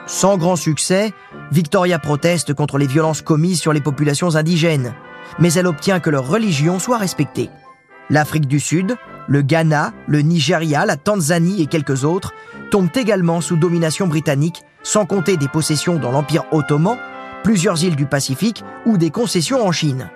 Sans 0.07 0.37
grand 0.37 0.57
succès, 0.57 1.13
Victoria 1.53 2.01
proteste 2.01 2.55
contre 2.55 2.77
les 2.77 2.89
violences 2.89 3.23
commises 3.23 3.61
sur 3.61 3.73
les 3.73 3.81
populations 3.81 4.35
indigènes, 4.35 4.93
mais 5.39 5.53
elle 5.53 5.69
obtient 5.69 6.01
que 6.01 6.11
leur 6.11 6.27
religion 6.27 6.81
soit 6.81 6.99
respectée. 6.99 7.51
L'Afrique 8.11 8.49
du 8.49 8.59
Sud, 8.59 8.97
le 9.29 9.43
Ghana, 9.43 9.93
le 10.09 10.23
Nigeria, 10.23 10.85
la 10.85 10.97
Tanzanie 10.97 11.63
et 11.63 11.67
quelques 11.67 12.05
autres 12.05 12.35
tombent 12.73 12.91
également 12.97 13.41
sous 13.41 13.57
domination 13.57 14.09
britannique, 14.09 14.65
sans 14.83 15.07
compter 15.07 15.37
des 15.37 15.49
possessions 15.49 15.97
dans 15.97 16.11
l'Empire 16.11 16.45
ottoman, 16.53 16.99
plusieurs 17.43 17.83
îles 17.85 17.97
du 17.97 18.07
Pacifique 18.07 18.65
ou 18.87 18.97
des 18.97 19.11
concessions 19.11 19.67
en 19.67 19.73
Chine. 19.73 20.11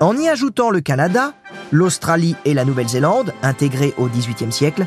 En 0.00 0.16
y 0.16 0.28
ajoutant 0.28 0.70
le 0.70 0.80
Canada, 0.80 1.34
l'Australie 1.72 2.36
et 2.44 2.54
la 2.54 2.64
Nouvelle-Zélande, 2.64 3.34
intégrées 3.42 3.94
au 3.98 4.06
XVIIIe 4.06 4.52
siècle, 4.52 4.86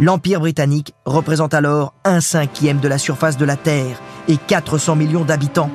l'Empire 0.00 0.40
britannique 0.40 0.94
représente 1.04 1.54
alors 1.54 1.92
un 2.04 2.20
cinquième 2.20 2.78
de 2.78 2.88
la 2.88 2.98
surface 2.98 3.36
de 3.36 3.44
la 3.44 3.56
Terre 3.56 4.00
et 4.26 4.36
400 4.36 4.96
millions 4.96 5.24
d'habitants. 5.24 5.70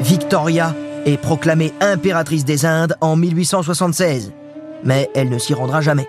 Victoria 0.00 0.74
est 1.06 1.16
proclamée 1.16 1.72
impératrice 1.80 2.44
des 2.44 2.66
Indes 2.66 2.96
en 3.00 3.16
1876, 3.16 4.32
mais 4.84 5.10
elle 5.14 5.30
ne 5.30 5.38
s'y 5.38 5.54
rendra 5.54 5.80
jamais. 5.80 6.08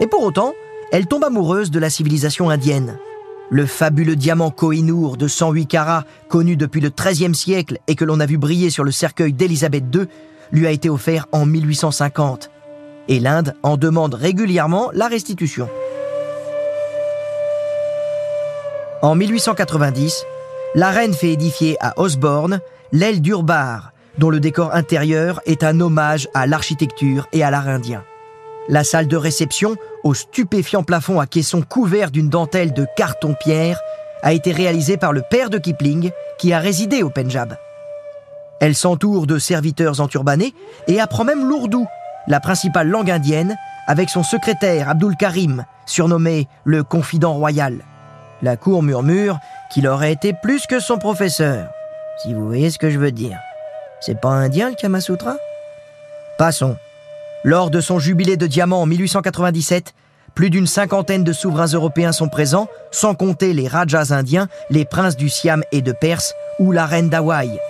Et 0.00 0.06
pour 0.06 0.22
autant, 0.22 0.54
elle 0.94 1.08
tombe 1.08 1.24
amoureuse 1.24 1.72
de 1.72 1.80
la 1.80 1.90
civilisation 1.90 2.50
indienne. 2.50 3.00
Le 3.50 3.66
fabuleux 3.66 4.14
diamant 4.14 4.52
Kohinoor 4.52 5.16
de 5.16 5.26
108 5.26 5.66
carats, 5.66 6.04
connu 6.28 6.56
depuis 6.56 6.80
le 6.80 6.88
XIIIe 6.88 7.34
siècle 7.34 7.78
et 7.88 7.96
que 7.96 8.04
l'on 8.04 8.20
a 8.20 8.26
vu 8.26 8.38
briller 8.38 8.70
sur 8.70 8.84
le 8.84 8.92
cercueil 8.92 9.32
d'Élisabeth 9.32 9.82
II, 9.92 10.06
lui 10.52 10.68
a 10.68 10.70
été 10.70 10.88
offert 10.88 11.26
en 11.32 11.46
1850. 11.46 12.48
Et 13.08 13.18
l'Inde 13.18 13.56
en 13.64 13.76
demande 13.76 14.14
régulièrement 14.14 14.92
la 14.94 15.08
restitution. 15.08 15.68
En 19.02 19.16
1890, 19.16 20.24
la 20.76 20.90
reine 20.92 21.12
fait 21.12 21.32
édifier 21.32 21.76
à 21.80 21.98
Osborne 21.98 22.60
l'aile 22.92 23.20
d'Urbar, 23.20 23.92
dont 24.18 24.30
le 24.30 24.38
décor 24.38 24.72
intérieur 24.72 25.40
est 25.44 25.64
un 25.64 25.80
hommage 25.80 26.28
à 26.34 26.46
l'architecture 26.46 27.26
et 27.32 27.42
à 27.42 27.50
l'art 27.50 27.66
indien. 27.66 28.04
La 28.68 28.82
salle 28.82 29.08
de 29.08 29.16
réception, 29.16 29.76
au 30.04 30.14
stupéfiant 30.14 30.82
plafond 30.82 31.20
à 31.20 31.26
caisson 31.26 31.60
couvert 31.60 32.10
d'une 32.10 32.30
dentelle 32.30 32.72
de 32.72 32.86
carton-pierre, 32.96 33.78
a 34.22 34.32
été 34.32 34.52
réalisée 34.52 34.96
par 34.96 35.12
le 35.12 35.22
père 35.30 35.50
de 35.50 35.58
Kipling, 35.58 36.10
qui 36.38 36.54
a 36.54 36.58
résidé 36.58 37.02
au 37.02 37.10
Pendjab. 37.10 37.58
Elle 38.60 38.74
s'entoure 38.74 39.26
de 39.26 39.38
serviteurs 39.38 40.00
enturbanés 40.00 40.54
et 40.86 40.98
apprend 40.98 41.24
même 41.24 41.46
l'ourdou, 41.46 41.86
la 42.26 42.40
principale 42.40 42.88
langue 42.88 43.10
indienne, 43.10 43.54
avec 43.86 44.08
son 44.08 44.22
secrétaire 44.22 44.88
Abdul 44.88 45.14
Karim, 45.18 45.66
surnommé 45.84 46.48
le 46.64 46.82
confident 46.82 47.34
royal. 47.34 47.84
La 48.40 48.56
cour 48.56 48.82
murmure 48.82 49.38
qu'il 49.70 49.86
aurait 49.86 50.12
été 50.12 50.32
plus 50.32 50.66
que 50.66 50.80
son 50.80 50.96
professeur, 50.96 51.68
si 52.22 52.32
vous 52.32 52.46
voyez 52.46 52.70
ce 52.70 52.78
que 52.78 52.88
je 52.88 52.98
veux 52.98 53.12
dire. 53.12 53.38
C'est 54.00 54.18
pas 54.18 54.30
indien 54.30 54.70
le 54.70 54.74
Kamasutra? 54.74 55.36
Passons. 56.38 56.76
Lors 57.44 57.70
de 57.70 57.82
son 57.82 57.98
jubilé 57.98 58.38
de 58.38 58.46
diamant 58.46 58.80
en 58.80 58.86
1897, 58.86 59.92
plus 60.34 60.48
d'une 60.48 60.66
cinquantaine 60.66 61.24
de 61.24 61.32
souverains 61.34 61.66
européens 61.66 62.12
sont 62.12 62.28
présents, 62.28 62.68
sans 62.90 63.14
compter 63.14 63.52
les 63.52 63.68
Rajas 63.68 64.12
indiens, 64.12 64.48
les 64.70 64.86
princes 64.86 65.16
du 65.16 65.28
Siam 65.28 65.62
et 65.70 65.82
de 65.82 65.92
Perse 65.92 66.32
ou 66.58 66.72
la 66.72 66.86
reine 66.86 67.10
d'Hawaï. 67.10 67.60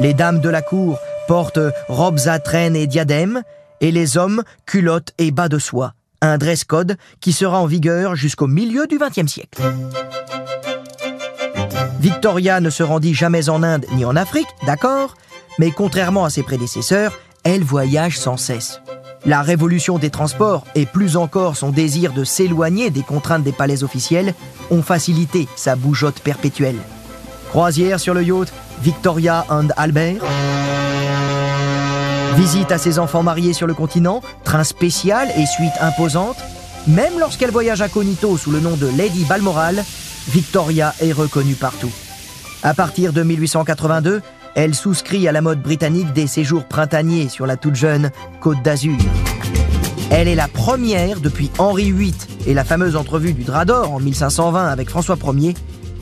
Les 0.00 0.12
dames 0.12 0.40
de 0.40 0.48
la 0.48 0.60
cour 0.60 0.98
portent 1.28 1.60
robes 1.88 2.18
à 2.26 2.40
traîne 2.40 2.74
et 2.74 2.88
diadèmes, 2.88 3.42
et 3.80 3.92
les 3.92 4.16
hommes 4.18 4.42
culottes 4.66 5.12
et 5.18 5.30
bas 5.30 5.48
de 5.48 5.60
soie, 5.60 5.94
un 6.22 6.36
dress 6.36 6.64
code 6.64 6.96
qui 7.20 7.32
sera 7.32 7.60
en 7.60 7.66
vigueur 7.66 8.16
jusqu'au 8.16 8.48
milieu 8.48 8.88
du 8.88 8.98
XXe 8.98 9.30
siècle. 9.30 9.62
Victoria 12.00 12.60
ne 12.60 12.70
se 12.70 12.82
rendit 12.82 13.14
jamais 13.14 13.48
en 13.48 13.62
Inde 13.62 13.86
ni 13.92 14.04
en 14.04 14.16
Afrique, 14.16 14.48
d'accord, 14.66 15.14
mais 15.58 15.70
contrairement 15.70 16.24
à 16.24 16.30
ses 16.30 16.42
prédécesseurs, 16.42 17.18
elle 17.44 17.62
voyage 17.62 18.18
sans 18.18 18.36
cesse. 18.36 18.80
La 19.26 19.42
révolution 19.42 19.98
des 19.98 20.10
transports 20.10 20.64
et 20.74 20.86
plus 20.86 21.16
encore 21.16 21.56
son 21.56 21.70
désir 21.70 22.12
de 22.12 22.24
s'éloigner 22.24 22.90
des 22.90 23.02
contraintes 23.02 23.42
des 23.42 23.52
palais 23.52 23.82
officiels 23.82 24.34
ont 24.70 24.82
facilité 24.82 25.46
sa 25.56 25.76
bougeotte 25.76 26.20
perpétuelle. 26.20 26.78
Croisière 27.50 28.00
sur 28.00 28.14
le 28.14 28.22
yacht 28.22 28.52
Victoria 28.82 29.44
and 29.50 29.68
Albert. 29.76 30.22
Visite 32.36 32.72
à 32.72 32.78
ses 32.78 32.98
enfants 32.98 33.22
mariés 33.22 33.52
sur 33.52 33.66
le 33.66 33.74
continent, 33.74 34.22
train 34.44 34.64
spécial 34.64 35.28
et 35.36 35.44
suite 35.44 35.74
imposante. 35.80 36.38
Même 36.86 37.18
lorsqu'elle 37.18 37.50
voyage 37.50 37.82
incognito 37.82 38.38
sous 38.38 38.50
le 38.50 38.60
nom 38.60 38.76
de 38.76 38.86
Lady 38.96 39.24
Balmoral, 39.24 39.84
Victoria 40.28 40.94
est 41.00 41.12
reconnue 41.12 41.56
partout. 41.56 41.92
À 42.62 42.72
partir 42.72 43.12
de 43.12 43.22
1882, 43.22 44.22
elle 44.54 44.74
souscrit 44.74 45.28
à 45.28 45.32
la 45.32 45.40
mode 45.40 45.62
britannique 45.62 46.12
des 46.12 46.26
séjours 46.26 46.64
printaniers 46.64 47.28
sur 47.28 47.46
la 47.46 47.56
toute 47.56 47.76
jeune 47.76 48.10
Côte 48.40 48.62
d'Azur. 48.62 48.96
Elle 50.10 50.28
est 50.28 50.34
la 50.34 50.48
première 50.48 51.20
depuis 51.20 51.50
Henri 51.58 51.92
VIII 51.92 52.14
et 52.46 52.54
la 52.54 52.64
fameuse 52.64 52.96
entrevue 52.96 53.32
du 53.32 53.44
Drap 53.44 53.64
d'Or 53.64 53.92
en 53.92 54.00
1520 54.00 54.66
avec 54.66 54.90
François 54.90 55.16
Ier. 55.34 55.54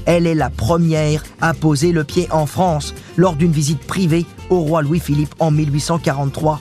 Elle 0.06 0.26
est 0.26 0.34
la 0.34 0.48
première 0.48 1.22
à 1.40 1.52
poser 1.52 1.92
le 1.92 2.04
pied 2.04 2.26
en 2.30 2.46
France 2.46 2.94
lors 3.16 3.36
d'une 3.36 3.52
visite 3.52 3.80
privée 3.80 4.24
au 4.48 4.60
roi 4.60 4.80
Louis-Philippe 4.82 5.34
en 5.38 5.50
1843. 5.50 6.60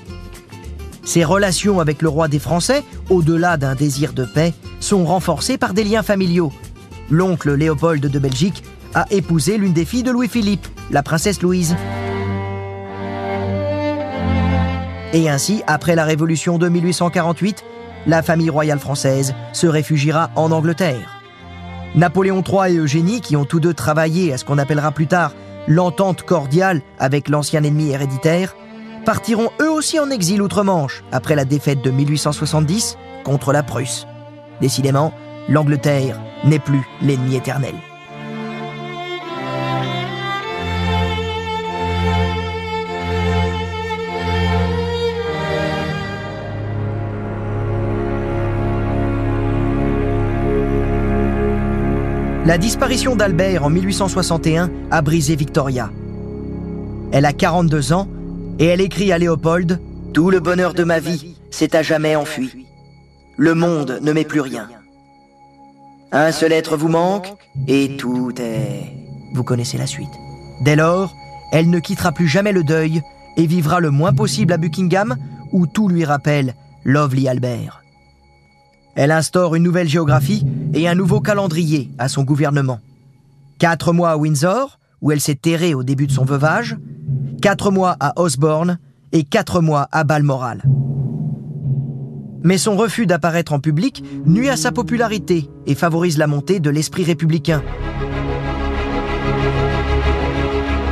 Ses 1.05 1.23
relations 1.23 1.79
avec 1.79 2.01
le 2.01 2.09
roi 2.09 2.27
des 2.27 2.39
Français, 2.39 2.83
au-delà 3.09 3.55
d'un 3.55 3.75
désir 3.75 4.11
de 4.11 4.25
paix, 4.25 4.53
sont 4.81 5.05
renforcées 5.05 5.57
par 5.57 5.73
des 5.73 5.85
liens 5.85 6.03
familiaux. 6.03 6.51
L'oncle 7.09 7.53
Léopold 7.53 8.05
de 8.05 8.19
Belgique 8.19 8.61
a 8.93 9.05
épousé 9.09 9.57
l'une 9.57 9.71
des 9.71 9.85
filles 9.85 10.03
de 10.03 10.11
Louis-Philippe, 10.11 10.67
la 10.91 11.03
princesse 11.03 11.41
Louise. 11.41 11.75
Et 15.13 15.29
ainsi, 15.29 15.63
après 15.67 15.95
la 15.95 16.03
Révolution 16.03 16.57
de 16.57 16.69
1848, 16.69 17.63
la 18.05 18.21
famille 18.21 18.49
royale 18.49 18.79
française 18.79 19.33
se 19.53 19.67
réfugiera 19.67 20.29
en 20.35 20.51
Angleterre. 20.51 21.21
Napoléon 21.95 22.43
III 22.43 22.75
et 22.75 22.77
Eugénie, 22.77 23.21
qui 23.21 23.35
ont 23.35 23.45
tous 23.45 23.59
deux 23.59 23.73
travaillé 23.73 24.33
à 24.33 24.37
ce 24.37 24.45
qu'on 24.45 24.57
appellera 24.57 24.91
plus 24.91 25.07
tard 25.07 25.33
l'entente 25.67 26.23
cordiale 26.23 26.81
avec 26.99 27.29
l'ancien 27.29 27.63
ennemi 27.63 27.89
héréditaire, 27.89 28.55
partiront 29.05 29.49
eux 29.61 29.71
aussi 29.71 29.99
en 29.99 30.09
exil 30.09 30.41
outre-Manche 30.41 31.03
après 31.11 31.35
la 31.35 31.45
défaite 31.45 31.81
de 31.81 31.91
1870 31.91 32.97
contre 33.23 33.51
la 33.53 33.63
Prusse. 33.63 34.05
Décidément, 34.61 35.13
l'Angleterre 35.49 36.19
n'est 36.43 36.59
plus 36.59 36.81
l'ennemi 37.01 37.35
éternel. 37.35 37.75
La 52.47 52.57
disparition 52.57 53.17
d'Albert 53.17 53.65
en 53.65 53.69
1861 53.69 54.71
a 54.89 55.01
brisé 55.01 55.35
Victoria. 55.35 55.91
Elle 57.11 57.25
a 57.25 57.33
42 57.33 57.91
ans 57.91 58.07
et 58.57 58.67
elle 58.67 58.79
écrit 58.79 59.11
à 59.11 59.17
Léopold 59.17 59.81
Tout 60.13 60.31
le 60.31 60.39
bonheur 60.39 60.73
de 60.73 60.85
ma 60.85 60.99
vie 61.01 61.35
s'est 61.51 61.75
à 61.75 61.81
jamais 61.83 62.15
enfui. 62.15 62.65
Le 63.35 63.53
monde 63.53 63.99
ne 64.01 64.13
m'est 64.13 64.23
plus 64.23 64.39
rien. 64.39 64.69
Un 66.13 66.31
seul 66.31 66.53
être 66.53 66.77
vous 66.77 66.87
manque, 66.87 67.33
et 67.67 67.97
tout 67.97 68.31
est... 68.39 68.93
Vous 69.33 69.43
connaissez 69.43 69.77
la 69.77 69.85
suite. 69.85 70.07
Dès 70.61 70.77
lors, 70.77 71.13
elle 71.51 71.69
ne 71.69 71.79
quittera 71.79 72.13
plus 72.13 72.29
jamais 72.29 72.53
le 72.53 72.63
deuil 72.63 73.01
et 73.35 73.45
vivra 73.45 73.81
le 73.81 73.91
moins 73.91 74.13
possible 74.13 74.53
à 74.53 74.57
Buckingham, 74.57 75.17
où 75.51 75.67
tout 75.67 75.89
lui 75.89 76.05
rappelle 76.05 76.55
Lovely 76.85 77.27
Albert. 77.27 77.83
Elle 78.97 79.11
instaure 79.11 79.53
une 79.53 79.61
nouvelle 79.61 79.87
géographie 79.87 80.43
et 80.73 80.89
un 80.89 80.95
nouveau 80.95 81.21
calendrier 81.21 81.91
à 81.99 82.09
son 82.09 82.23
gouvernement. 82.23 82.79
Quatre 83.59 83.93
mois 83.93 84.09
à 84.09 84.17
Windsor, 84.17 84.79
où 85.01 85.11
elle 85.11 85.21
s'est 85.21 85.35
terrée 85.35 85.75
au 85.75 85.83
début 85.83 86.07
de 86.07 86.11
son 86.11 86.25
veuvage, 86.25 86.77
quatre 87.39 87.69
mois 87.69 87.95
à 87.99 88.19
Osborne 88.19 88.79
et 89.11 89.23
quatre 89.23 89.61
mois 89.61 89.87
à 89.91 90.03
Balmoral. 90.03 90.63
Mais 92.43 92.57
son 92.57 92.75
refus 92.75 93.05
d'apparaître 93.05 93.53
en 93.53 93.59
public 93.59 94.03
nuit 94.25 94.49
à 94.49 94.57
sa 94.57 94.71
popularité 94.71 95.47
et 95.67 95.75
favorise 95.75 96.17
la 96.17 96.25
montée 96.25 96.59
de 96.59 96.71
l'esprit 96.71 97.03
républicain. 97.03 97.61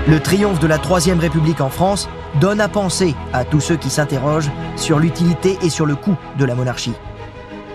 Le 0.08 0.20
triomphe 0.20 0.60
de 0.60 0.68
la 0.68 0.78
Troisième 0.78 1.20
République 1.20 1.62
en 1.62 1.72
France 1.72 2.08
donne 2.40 2.62
à 2.62 2.68
penser 2.68 3.16
à 3.34 3.46
tous 3.46 3.62
ceux 3.62 3.78
qui 3.78 3.90
s'interrogent 3.90 4.52
sur 4.76 5.00
l'utilité 5.00 5.58
et 5.64 5.72
sur 5.72 5.88
le 5.88 5.96
coût 5.96 6.16
de 6.38 6.46
la 6.46 6.54
monarchie. 6.54 6.94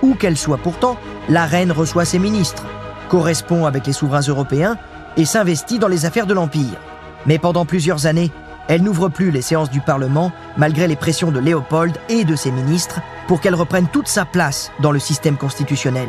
Où 0.02 0.14
qu'elle 0.14 0.36
soit 0.36 0.58
pourtant, 0.58 0.96
la 1.28 1.44
reine 1.44 1.72
reçoit 1.72 2.04
ses 2.04 2.18
ministres, 2.18 2.64
correspond 3.08 3.66
avec 3.66 3.86
les 3.86 3.92
souverains 3.92 4.20
européens 4.20 4.78
et 5.16 5.24
s'investit 5.24 5.78
dans 5.78 5.88
les 5.88 6.06
affaires 6.06 6.26
de 6.26 6.34
l'Empire. 6.34 6.78
Mais 7.26 7.38
pendant 7.38 7.66
plusieurs 7.66 8.06
années, 8.06 8.30
elle 8.68 8.82
n'ouvre 8.82 9.08
plus 9.08 9.30
les 9.30 9.42
séances 9.42 9.70
du 9.70 9.80
Parlement 9.80 10.32
malgré 10.56 10.86
les 10.86 10.96
pressions 10.96 11.32
de 11.32 11.40
Léopold 11.40 11.96
et 12.08 12.24
de 12.24 12.36
ses 12.36 12.52
ministres 12.52 13.00
pour 13.26 13.40
qu'elle 13.40 13.54
reprenne 13.54 13.88
toute 13.88 14.08
sa 14.08 14.24
place 14.24 14.70
dans 14.80 14.92
le 14.92 14.98
système 14.98 15.36
constitutionnel. 15.36 16.08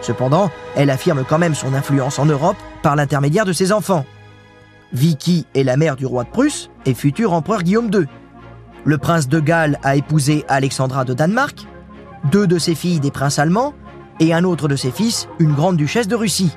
Cependant, 0.00 0.50
elle 0.76 0.90
affirme 0.90 1.24
quand 1.28 1.38
même 1.38 1.54
son 1.56 1.74
influence 1.74 2.18
en 2.18 2.26
Europe 2.26 2.56
par 2.82 2.94
l'intermédiaire 2.96 3.44
de 3.44 3.52
ses 3.52 3.72
enfants. 3.72 4.04
Vicky 4.92 5.46
est 5.54 5.64
la 5.64 5.76
mère 5.76 5.96
du 5.96 6.06
roi 6.06 6.24
de 6.24 6.30
Prusse 6.30 6.70
et 6.86 6.94
futur 6.94 7.32
empereur 7.32 7.62
Guillaume 7.62 7.90
II. 7.92 8.06
Le 8.84 8.98
prince 8.98 9.28
de 9.28 9.40
Galles 9.40 9.78
a 9.82 9.96
épousé 9.96 10.44
Alexandra 10.48 11.04
de 11.04 11.14
Danemark, 11.14 11.66
deux 12.30 12.46
de 12.46 12.58
ses 12.58 12.74
filles 12.74 13.00
des 13.00 13.10
princes 13.10 13.38
allemands 13.38 13.74
et 14.20 14.34
un 14.34 14.44
autre 14.44 14.68
de 14.68 14.76
ses 14.76 14.90
fils, 14.90 15.28
une 15.38 15.54
grande 15.54 15.76
duchesse 15.76 16.08
de 16.08 16.16
Russie. 16.16 16.56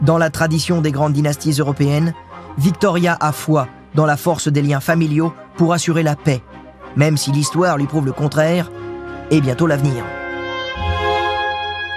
Dans 0.00 0.18
la 0.18 0.30
tradition 0.30 0.80
des 0.80 0.92
grandes 0.92 1.12
dynasties 1.12 1.52
européennes, 1.58 2.14
Victoria 2.58 3.16
a 3.20 3.32
foi 3.32 3.68
dans 3.94 4.06
la 4.06 4.16
force 4.16 4.48
des 4.48 4.62
liens 4.62 4.80
familiaux 4.80 5.32
pour 5.56 5.72
assurer 5.72 6.02
la 6.02 6.16
paix, 6.16 6.42
même 6.96 7.16
si 7.16 7.32
l'histoire 7.32 7.76
lui 7.76 7.86
prouve 7.86 8.06
le 8.06 8.12
contraire, 8.12 8.70
et 9.30 9.40
bientôt 9.40 9.66
l'avenir. 9.66 10.04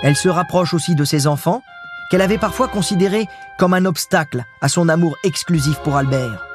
Elle 0.03 0.15
se 0.15 0.29
rapproche 0.29 0.73
aussi 0.73 0.95
de 0.95 1.05
ses 1.05 1.27
enfants 1.27 1.63
qu'elle 2.11 2.21
avait 2.21 2.37
parfois 2.37 2.67
considéré 2.67 3.25
comme 3.57 3.73
un 3.73 3.85
obstacle 3.85 4.43
à 4.61 4.67
son 4.67 4.89
amour 4.89 5.15
exclusif 5.23 5.79
pour 5.79 5.95
Albert. 5.95 6.45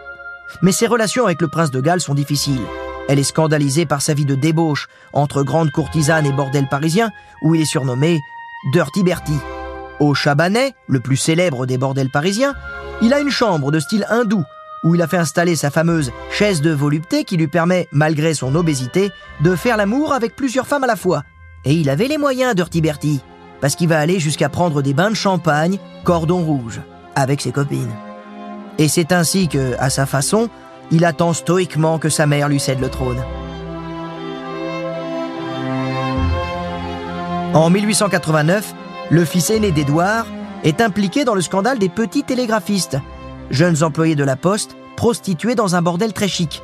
Mais 0.62 0.72
ses 0.72 0.87
relations 0.87 1.24
avec 1.24 1.40
le 1.40 1.48
prince 1.48 1.70
de 1.70 1.81
Galles 1.81 2.01
sont 2.01 2.14
difficiles. 2.14 2.61
Elle 3.09 3.18
est 3.18 3.25
scandalisée 3.25 3.87
par 3.87 4.03
sa 4.03 4.14
vie 4.14 4.25
de 4.25 4.35
débauche 4.35 4.88
entre 5.12 5.42
grandes 5.42 5.71
courtisanes 5.71 6.27
et 6.27 6.33
bordels 6.33 6.68
parisiens, 6.68 7.11
où 7.42 7.55
il 7.55 7.62
est 7.62 7.64
surnommé 7.64 8.21
Dirty 8.73 9.03
Bertie. 9.03 9.40
Au 9.99 10.14
Chabanais, 10.14 10.75
le 10.87 11.01
plus 11.01 11.16
célèbre 11.16 11.66
des 11.66 11.79
bordels 11.79 12.11
parisiens, 12.11 12.55
il 13.03 13.12
a 13.12 13.21
une 13.21 13.31
chambre 13.31 13.73
de 13.73 13.81
style 13.81 14.07
hindou, 14.09 14.44
où 14.85 14.94
il 14.94 15.03
a 15.03 15.09
fait 15.09 15.16
installer 15.16 15.57
sa 15.57 15.71
fameuse 15.71 16.12
chaise 16.31 16.61
de 16.61 16.71
volupté 16.71 17.25
qui 17.25 17.37
lui 17.37 17.49
permet, 17.49 17.88
malgré 17.90 18.35
son 18.35 18.55
obésité, 18.55 19.11
de 19.40 19.57
faire 19.57 19.77
l'amour 19.77 20.12
avec 20.12 20.37
plusieurs 20.37 20.66
femmes 20.68 20.85
à 20.85 20.88
la 20.88 20.97
fois. 20.97 21.25
Et 21.64 21.75
il 21.75 21.90
avait 21.90 22.07
les 22.07 22.18
moyens, 22.18 22.55
Dirty 22.55 22.81
Bertie 22.81 23.23
parce 23.61 23.77
qu'il 23.77 23.88
va 23.88 23.99
aller 23.99 24.18
jusqu'à 24.18 24.49
prendre 24.49 24.83
des 24.83 24.94
bains 24.94 25.11
de 25.11 25.16
champagne, 25.16 25.79
cordon 26.05 26.44
rouge, 26.44 26.81
avec 27.14 27.40
ses 27.40 27.53
copines. 27.53 27.92
Et 28.79 28.88
c'est 28.88 29.12
ainsi 29.12 29.49
que, 29.49 29.75
à 29.79 29.90
sa 29.90 30.07
façon, 30.07 30.49
il 30.90 31.05
attend 31.05 31.33
stoïquement 31.33 31.98
que 31.98 32.09
sa 32.09 32.27
mère 32.27 32.48
lui 32.48 32.61
cède 32.61 32.81
le 32.81 32.88
trône. 32.88 33.22
En 37.55 37.70
1889, 37.70 38.74
le 39.11 39.24
fils 39.24 39.51
aîné 39.51 39.72
d'Édouard 39.72 40.27
est 40.64 40.81
impliqué 40.81 41.24
dans 41.24 41.35
le 41.35 41.40
scandale 41.40 41.79
des 41.79 41.88
petits 41.88 42.24
télégraphistes, 42.24 42.98
jeunes 43.51 43.83
employés 43.83 44.16
de 44.16 44.24
la 44.24 44.37
poste 44.37 44.77
prostitués 44.96 45.55
dans 45.55 45.74
un 45.74 45.83
bordel 45.83 46.12
très 46.12 46.29
chic. 46.29 46.62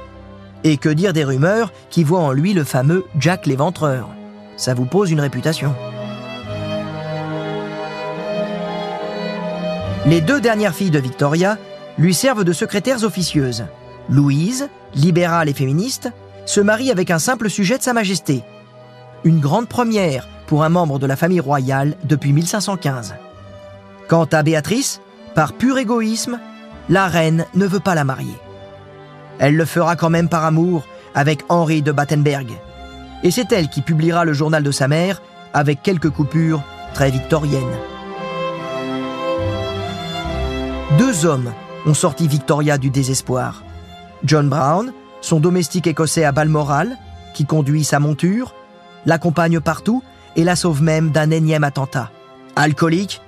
Et 0.63 0.77
que 0.77 0.89
dire 0.89 1.13
des 1.13 1.25
rumeurs 1.25 1.73
qui 1.91 2.05
voient 2.05 2.21
en 2.21 2.33
lui 2.33 2.53
le 2.53 2.65
fameux 2.65 3.05
Jack 3.19 3.47
l'éventreur? 3.47 4.09
Ça 4.57 4.75
vous 4.75 4.87
pose 4.87 5.11
une 5.11 5.21
réputation. 5.21 5.75
Les 10.07 10.21
deux 10.21 10.41
dernières 10.41 10.75
filles 10.75 10.91
de 10.91 10.99
Victoria 10.99 11.57
lui 11.97 12.13
servent 12.13 12.45
de 12.45 12.53
secrétaires 12.53 13.05
officieuses. 13.05 13.65
Louise, 14.09 14.69
libérale 14.95 15.49
et 15.49 15.55
féministe, 15.55 16.11
se 16.47 16.61
marie 16.61 16.91
avec 16.91 17.11
un 17.11 17.19
simple 17.19 17.49
sujet 17.49 17.79
de 17.79 17.83
Sa 17.83 17.93
Majesté. 17.93 18.43
Une 19.25 19.41
grande 19.41 19.69
première 19.69 20.29
pour 20.47 20.63
un 20.63 20.69
membre 20.69 20.99
de 20.99 21.07
la 21.07 21.17
famille 21.17 21.41
royale 21.41 21.97
depuis 22.05 22.33
1515. 22.33 23.15
Quant 24.09 24.27
à 24.31 24.43
Béatrice, 24.43 25.01
par 25.35 25.55
pur 25.55 25.79
égoïsme, 25.79 26.39
la 26.91 27.09
reine 27.09 27.47
ne 27.55 27.67
veut 27.67 27.81
pas 27.81 27.95
la 27.95 28.05
marier. 28.05 28.37
Elle 29.39 29.57
le 29.57 29.65
fera 29.65 29.97
quand 29.97 30.11
même 30.11 30.29
par 30.29 30.45
amour 30.45 30.85
avec 31.15 31.43
Henri 31.49 31.81
de 31.81 31.93
Battenberg. 31.93 32.53
Et 33.23 33.31
c'est 33.31 33.53
elle 33.53 33.69
qui 33.69 33.81
publiera 33.81 34.27
le 34.27 34.35
journal 34.35 34.63
de 34.63 34.71
sa 34.71 34.87
mère 34.87 35.23
avec 35.55 35.83
quelques 35.83 36.11
coupures 36.11 36.63
très 36.93 37.11
victoriennes. 37.11 37.63
Deux 40.99 41.25
hommes 41.25 41.53
ont 41.87 41.95
sorti 41.95 42.29
Victoria 42.29 42.77
du 42.77 42.91
désespoir. 42.91 43.63
John 44.25 44.49
Brown, 44.49 44.93
son 45.21 45.41
domestique 45.41 45.87
écossais 45.87 46.25
à 46.25 46.33
Balmoral, 46.33 46.97
qui 47.35 47.45
conduit 47.45 47.85
sa 47.85 48.01
monture, 48.01 48.55
l'accompagne 49.07 49.61
partout 49.61 50.03
et 50.37 50.45
la 50.45 50.57
sauve 50.57 50.83
même 50.83 51.11
d'un 51.11 51.31
énième 51.31 51.65
attentat. 51.65 52.11
Alcoolique, 52.57 53.21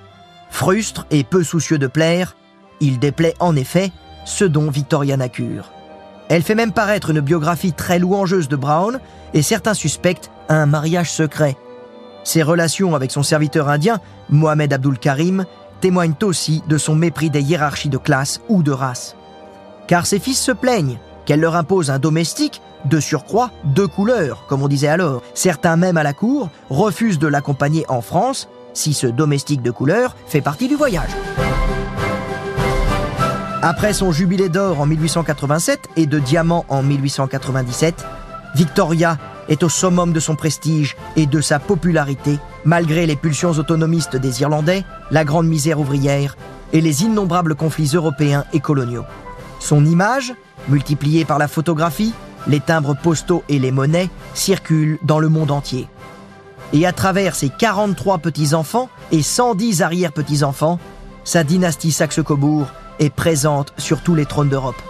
frustre 0.49 1.05
et 1.11 1.23
peu 1.23 1.43
soucieux 1.43 1.77
de 1.77 1.87
plaire, 1.87 2.35
il 2.79 2.99
déplaît 2.99 3.35
en 3.39 3.55
effet 3.55 3.91
ce 4.25 4.45
dont 4.45 4.69
Victoria 4.69 5.17
n'a 5.17 5.29
cure. 5.29 5.71
Elle 6.29 6.43
fait 6.43 6.55
même 6.55 6.73
paraître 6.73 7.11
une 7.11 7.21
biographie 7.21 7.73
très 7.73 7.99
louangeuse 7.99 8.49
de 8.49 8.55
Brown 8.55 8.99
et 9.33 9.41
certains 9.41 9.73
suspectent 9.73 10.31
un 10.49 10.65
mariage 10.65 11.11
secret. 11.11 11.55
Ses 12.23 12.43
relations 12.43 12.95
avec 12.95 13.11
son 13.11 13.23
serviteur 13.23 13.69
indien, 13.69 14.01
Mohamed 14.29 14.73
Abdul 14.73 14.99
Karim, 14.99 15.45
témoignent 15.79 16.15
aussi 16.23 16.63
de 16.67 16.77
son 16.77 16.95
mépris 16.95 17.29
des 17.29 17.41
hiérarchies 17.41 17.89
de 17.89 17.97
classe 17.97 18.41
ou 18.49 18.63
de 18.63 18.71
race. 18.71 19.16
Car 19.87 20.05
ses 20.05 20.19
fils 20.19 20.39
se 20.39 20.51
plaignent 20.51 20.97
qu'elle 21.25 21.39
leur 21.39 21.55
impose 21.55 21.89
un 21.89 21.99
domestique, 21.99 22.61
de 22.85 22.99
surcroît, 22.99 23.51
de 23.63 23.85
couleur, 23.85 24.45
comme 24.47 24.61
on 24.61 24.67
disait 24.67 24.87
alors. 24.87 25.21
Certains 25.33 25.75
même 25.75 25.97
à 25.97 26.03
la 26.03 26.13
cour 26.13 26.49
refusent 26.69 27.19
de 27.19 27.27
l'accompagner 27.27 27.85
en 27.89 28.01
France 28.01 28.47
si 28.73 28.93
ce 28.93 29.07
domestique 29.07 29.61
de 29.61 29.71
couleur 29.71 30.15
fait 30.27 30.41
partie 30.41 30.67
du 30.67 30.75
voyage. 30.75 31.09
Après 33.61 33.93
son 33.93 34.11
jubilé 34.11 34.49
d'or 34.49 34.79
en 34.79 34.85
1887 34.85 35.89
et 35.95 36.05
de 36.05 36.19
diamant 36.19 36.63
en 36.69 36.83
1897, 36.83 38.05
Victoria 38.55 39.17
est 39.49 39.63
au 39.63 39.69
summum 39.69 40.13
de 40.13 40.19
son 40.19 40.35
prestige 40.35 40.95
et 41.15 41.25
de 41.25 41.41
sa 41.41 41.59
popularité, 41.59 42.39
malgré 42.65 43.05
les 43.05 43.15
pulsions 43.15 43.51
autonomistes 43.51 44.15
des 44.15 44.41
Irlandais, 44.41 44.85
la 45.11 45.25
grande 45.25 45.47
misère 45.47 45.79
ouvrière 45.79 46.37
et 46.71 46.81
les 46.81 47.03
innombrables 47.03 47.55
conflits 47.55 47.91
européens 47.93 48.45
et 48.53 48.59
coloniaux. 48.59 49.05
Son 49.59 49.85
image, 49.85 50.33
multipliée 50.69 51.25
par 51.25 51.37
la 51.37 51.47
photographie, 51.47 52.13
les 52.47 52.59
timbres 52.59 52.95
postaux 52.95 53.43
et 53.49 53.59
les 53.59 53.71
monnaies, 53.71 54.09
circulent 54.33 54.99
dans 55.03 55.19
le 55.19 55.29
monde 55.29 55.51
entier. 55.51 55.87
Et 56.73 56.85
à 56.85 56.91
travers 56.91 57.35
ses 57.35 57.49
43 57.49 58.19
petits-enfants 58.19 58.89
et 59.11 59.21
110 59.21 59.81
arrière-petits-enfants, 59.81 60.79
sa 61.23 61.43
dynastie 61.43 61.91
Saxe-Cobourg 61.91 62.67
est 62.99 63.09
présente 63.09 63.73
sur 63.77 64.01
tous 64.01 64.15
les 64.15 64.25
trônes 64.25 64.49
d'Europe. 64.49 64.81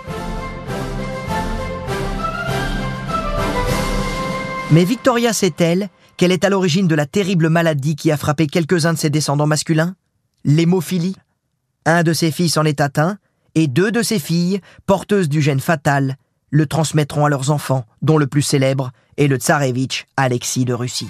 Mais 4.72 4.84
Victoria 4.84 5.34
sait-elle 5.34 5.90
qu'elle 6.18 6.32
est 6.32 6.44
à 6.44 6.50
l'origine 6.50 6.88
de 6.88 6.96
la 6.96 7.06
terrible 7.06 7.50
maladie 7.50 7.96
qui 7.96 8.12
a 8.12 8.18
frappé 8.18 8.48
quelques-uns 8.48 8.94
de 8.94 8.98
ses 8.98 9.10
descendants 9.10 9.48
masculins? 9.48 9.96
L'hémophilie? 10.44 11.16
Un 11.86 12.04
de 12.04 12.12
ses 12.12 12.32
fils 12.32 12.58
en 12.58 12.66
est 12.66 12.82
atteint, 12.82 13.18
et 13.58 13.66
deux 13.66 13.92
de 13.92 14.04
ses 14.04 14.20
filles, 14.20 14.62
porteuses 14.86 15.30
du 15.30 15.42
gène 15.42 15.60
fatal, 15.60 16.18
le 16.52 16.68
transmettront 16.68 17.26
à 17.26 17.30
leurs 17.30 17.50
enfants, 17.50 17.86
dont 18.04 18.20
le 18.20 18.28
plus 18.28 18.44
célèbre 18.44 18.92
est 19.18 19.26
le 19.26 19.38
tsarevitch 19.38 20.06
Alexis 20.16 20.64
de 20.64 20.76
Russie. 20.76 21.10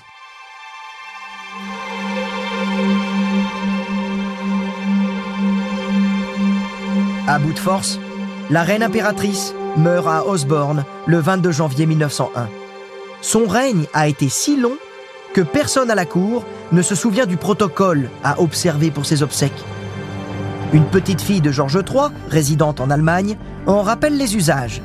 À 7.27 7.38
bout 7.38 7.51
de 7.51 7.60
force, 7.60 7.99
la 8.49 8.63
reine 8.63 8.81
impératrice 8.81 9.53
meurt 9.75 10.07
à 10.07 10.25
Osborne 10.25 10.86
le 11.05 11.19
22 11.19 11.51
janvier 11.51 11.86
1901. 11.86 12.47
Son 13.19 13.45
règne 13.45 13.88
a 13.93 14.07
été 14.07 14.29
si 14.29 14.55
long 14.55 14.77
que 15.33 15.41
personne 15.41 15.91
à 15.91 15.95
la 15.95 16.05
cour 16.05 16.45
ne 16.71 16.81
se 16.81 16.95
souvient 16.95 17.25
du 17.25 17.36
protocole 17.36 18.10
à 18.23 18.39
observer 18.39 18.89
pour 18.89 19.05
ses 19.05 19.21
obsèques. 19.21 19.65
Une 20.73 20.86
petite 20.86 21.21
fille 21.21 21.39
de 21.39 21.51
Georges 21.51 21.80
III, 21.89 22.10
résidente 22.30 22.82
en 22.82 22.89
Allemagne, 22.89 23.38
en 23.67 23.82
rappelle 23.82 24.17
les 24.17 24.36
usages. 24.36 24.82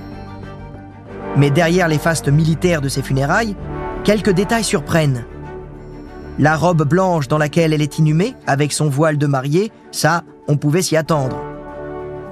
Mais 1.37 1.51
derrière 1.51 1.88
les 1.88 1.99
fastes 1.99 2.29
militaires 2.29 2.81
de 2.81 2.88
ses 2.88 3.03
funérailles, 3.03 3.57
quelques 4.05 4.31
détails 4.31 4.64
surprennent. 4.64 5.25
La 6.38 6.57
robe 6.57 6.85
blanche 6.85 7.27
dans 7.27 7.38
laquelle 7.38 7.73
elle 7.73 7.83
est 7.83 7.99
inhumée, 7.99 8.35
avec 8.47 8.73
son 8.73 8.88
voile 8.88 9.18
de 9.18 9.27
mariée, 9.27 9.73
ça, 9.90 10.23
on 10.47 10.57
pouvait 10.57 10.83
s'y 10.83 10.97
attendre. 10.97 11.37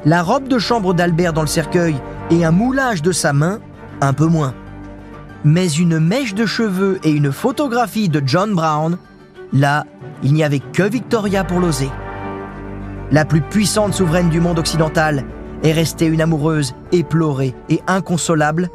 La 0.05 0.23
robe 0.23 0.49
de 0.49 0.59
chambre 0.59 0.95
d'Albert 0.95 1.33
dans 1.33 1.43
le 1.43 1.47
cercueil 1.47 1.97
et 2.31 2.45
un 2.45 2.53
moulage 2.53 3.03
de 3.03 3.13
sa 3.13 3.33
main, 3.33 3.61
un 4.01 4.13
peu 4.13 4.27
moins. 4.27 4.55
Mais 5.45 5.69
une 5.69 5.99
mèche 5.99 6.35
de 6.35 6.47
cheveux 6.47 7.01
et 7.03 7.11
une 7.11 7.33
photographie 7.33 8.09
de 8.09 8.23
John 8.25 8.55
Brown, 8.55 8.97
là, 9.53 9.87
il 10.23 10.35
n'y 10.35 10.45
avait 10.45 10.61
que 10.61 10.83
Victoria 10.83 11.45
pour 11.45 11.59
l'oser. 11.59 11.91
La 13.13 13.25
plus 13.25 13.41
puissante 13.41 13.93
souveraine 13.93 14.31
du 14.31 14.41
monde 14.41 14.61
occidental 14.61 15.25
est 15.65 15.73
restée 15.73 16.07
une 16.07 16.21
amoureuse 16.21 16.75
éplorée 16.93 17.55
et 17.69 17.81
inconsolable, 17.89 18.71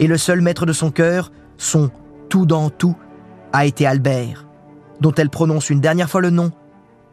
et 0.00 0.08
le 0.08 0.18
seul 0.18 0.40
maître 0.40 0.66
de 0.66 0.72
son 0.72 0.90
cœur, 0.90 1.30
son 1.56 1.90
tout 2.28 2.46
dans 2.46 2.68
tout, 2.68 2.96
a 3.52 3.64
été 3.64 3.86
Albert, 3.86 4.46
dont 5.00 5.14
elle 5.16 5.30
prononce 5.30 5.70
une 5.70 5.80
dernière 5.80 6.10
fois 6.10 6.20
le 6.20 6.30
nom 6.30 6.50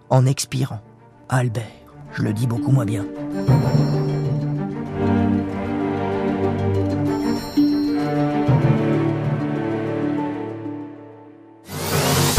en 0.09 0.25
expirant. 0.25 0.81
Albert, 1.29 1.63
je 2.13 2.23
le 2.23 2.33
dis 2.33 2.47
beaucoup 2.47 2.71
moins 2.71 2.86
bien. 2.86 3.05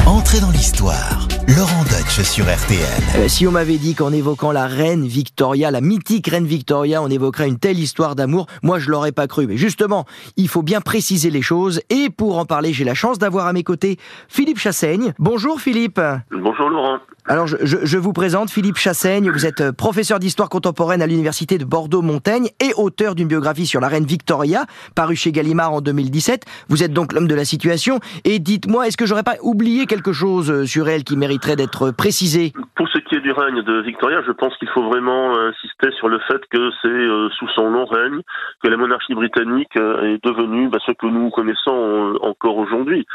Entrez 0.06 0.40
dans 0.40 0.50
l'histoire. 0.50 1.23
Laurent 1.48 1.84
Deutsch 1.84 2.22
sur 2.22 2.46
RTL. 2.46 2.80
Euh, 3.16 3.28
si 3.28 3.46
on 3.46 3.50
m'avait 3.50 3.76
dit 3.76 3.94
qu'en 3.94 4.12
évoquant 4.12 4.50
la 4.50 4.66
reine 4.66 5.06
Victoria, 5.06 5.70
la 5.70 5.82
mythique 5.82 6.26
reine 6.28 6.46
Victoria, 6.46 7.02
on 7.02 7.08
évoquerait 7.08 7.48
une 7.48 7.58
telle 7.58 7.78
histoire 7.78 8.14
d'amour, 8.16 8.46
moi 8.62 8.78
je 8.78 8.90
l'aurais 8.90 9.12
pas 9.12 9.26
cru. 9.26 9.46
Mais 9.46 9.58
justement, 9.58 10.06
il 10.38 10.48
faut 10.48 10.62
bien 10.62 10.80
préciser 10.80 11.28
les 11.28 11.42
choses. 11.42 11.82
Et 11.90 12.08
pour 12.08 12.38
en 12.38 12.46
parler, 12.46 12.72
j'ai 12.72 12.84
la 12.84 12.94
chance 12.94 13.18
d'avoir 13.18 13.46
à 13.46 13.52
mes 13.52 13.62
côtés 13.62 13.98
Philippe 14.28 14.58
Chassaigne. 14.58 15.12
Bonjour 15.18 15.60
Philippe. 15.60 16.00
Bonjour 16.32 16.70
Laurent. 16.70 16.98
Alors, 17.26 17.46
je, 17.46 17.56
je- 17.62 17.78
je 17.84 17.96
vous 17.96 18.12
présente 18.12 18.50
Philippe 18.50 18.76
Chassaigne. 18.76 19.30
Vous 19.30 19.46
êtes 19.46 19.62
euh, 19.62 19.72
professeur 19.72 20.18
d'histoire 20.18 20.50
contemporaine 20.50 21.00
à 21.00 21.06
l'université 21.06 21.56
de 21.56 21.64
Bordeaux-Montaigne 21.64 22.50
et 22.60 22.72
auteur 22.76 23.14
d'une 23.14 23.28
biographie 23.28 23.64
sur 23.66 23.80
la 23.80 23.88
reine 23.88 24.04
Victoria, 24.04 24.66
parue 24.94 25.16
chez 25.16 25.32
Gallimard 25.32 25.72
en 25.72 25.80
2017. 25.80 26.42
Vous 26.68 26.82
êtes 26.82 26.92
donc 26.92 27.14
l'homme 27.14 27.26
de 27.26 27.34
la 27.34 27.46
situation. 27.46 27.98
Et 28.24 28.40
dites-moi, 28.40 28.88
est-ce 28.88 28.98
que 28.98 29.06
j'aurais 29.06 29.22
pas 29.22 29.36
oublié 29.42 29.86
quelque 29.86 30.12
chose 30.12 30.50
euh, 30.50 30.66
sur 30.66 30.86
elle 30.86 31.02
qui 31.02 31.16
d'être 31.38 31.90
précisé 31.90 32.52
Pour 32.76 32.88
ce 32.88 32.98
qui 32.98 33.16
est 33.16 33.20
du 33.20 33.32
règne 33.32 33.62
de 33.62 33.80
Victoria, 33.82 34.22
je 34.26 34.32
pense 34.32 34.56
qu'il 34.58 34.68
faut 34.68 34.82
vraiment 34.82 35.36
insister 35.38 35.90
sur 35.98 36.08
le 36.08 36.18
fait 36.20 36.40
que 36.50 36.70
c'est 36.82 36.88
euh, 36.88 37.28
sous 37.38 37.48
son 37.48 37.70
long 37.70 37.84
règne 37.84 38.20
que 38.62 38.68
la 38.68 38.76
monarchie 38.76 39.14
britannique 39.14 39.76
euh, 39.76 40.14
est 40.14 40.24
devenue 40.24 40.68
bah, 40.68 40.78
ce 40.86 40.92
que 40.92 41.06
nous 41.06 41.30
connaissons 41.30 42.14
euh, 42.14 42.18
encore 42.22 42.56
aujourd'hui. 42.56 43.06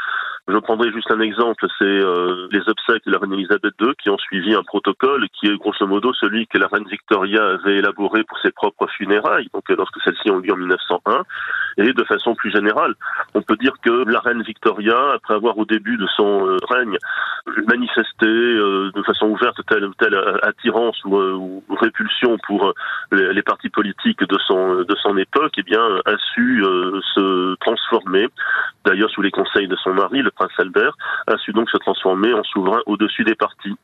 Je 0.48 0.58
prendrai 0.58 0.90
juste 0.90 1.10
un 1.10 1.20
exemple, 1.20 1.66
c'est 1.78 1.84
euh, 1.84 2.48
les 2.50 2.60
obsèques 2.68 3.04
de 3.06 3.12
la 3.12 3.18
reine 3.18 3.32
Elisabeth 3.32 3.74
II 3.80 3.92
qui 4.02 4.10
ont 4.10 4.18
suivi 4.18 4.54
un 4.54 4.62
protocole 4.62 5.28
qui 5.28 5.46
est 5.46 5.56
grosso 5.56 5.86
modo 5.86 6.12
celui 6.14 6.46
que 6.46 6.58
la 6.58 6.66
reine 6.66 6.88
Victoria 6.90 7.44
avait 7.44 7.76
élaboré 7.76 8.24
pour 8.24 8.38
ses 8.40 8.50
propres 8.50 8.88
funérailles, 8.96 9.48
donc 9.54 9.70
euh, 9.70 9.76
lorsque 9.76 10.00
celles-ci 10.02 10.30
ont 10.30 10.38
lieu 10.38 10.52
en 10.52 10.56
1901. 10.56 11.22
Et 11.76 11.92
de 11.92 12.04
façon 12.04 12.34
plus 12.34 12.50
générale, 12.50 12.94
on 13.34 13.42
peut 13.42 13.56
dire 13.56 13.72
que 13.82 14.04
la 14.10 14.20
reine 14.20 14.42
Victoria, 14.42 15.12
après 15.14 15.34
avoir 15.34 15.58
au 15.58 15.64
début 15.64 15.96
de 15.96 16.06
son 16.16 16.46
euh, 16.46 16.56
règne 16.68 16.96
manifesté 17.66 18.26
euh, 18.26 18.90
de 18.94 19.02
façon 19.02 19.26
ouverte 19.26 19.60
telle 19.68 19.84
ou 19.84 19.94
telle 19.94 20.14
euh, 20.14 20.38
attirance 20.42 20.96
ou, 21.04 21.62
répulsion 21.80 22.36
pour 22.46 22.74
les, 23.12 23.42
partis 23.42 23.70
politiques 23.70 24.22
de 24.22 24.38
son 24.46 24.82
de 24.82 24.96
son 25.02 25.16
époque, 25.16 25.54
eh 25.56 25.62
bien 25.62 25.80
a 26.04 26.16
su 26.34 26.62
se 27.14 27.54
transformer. 27.56 28.28
D'ailleurs, 28.84 29.08
sous 29.10 29.22
les 29.22 29.30
conseils 29.30 29.66
de 29.66 29.76
son 29.76 29.94
mari, 29.94 30.20
le 30.20 30.30
prince 30.30 30.52
Albert, 30.58 30.92
a 31.26 31.38
su 31.38 31.52
donc 31.52 31.70
se 31.70 31.78
transformer 31.78 32.34
en 32.34 32.42
souverain 32.42 32.80
au-dessus 32.84 33.24
des 33.24 33.34
partis. 33.34 33.74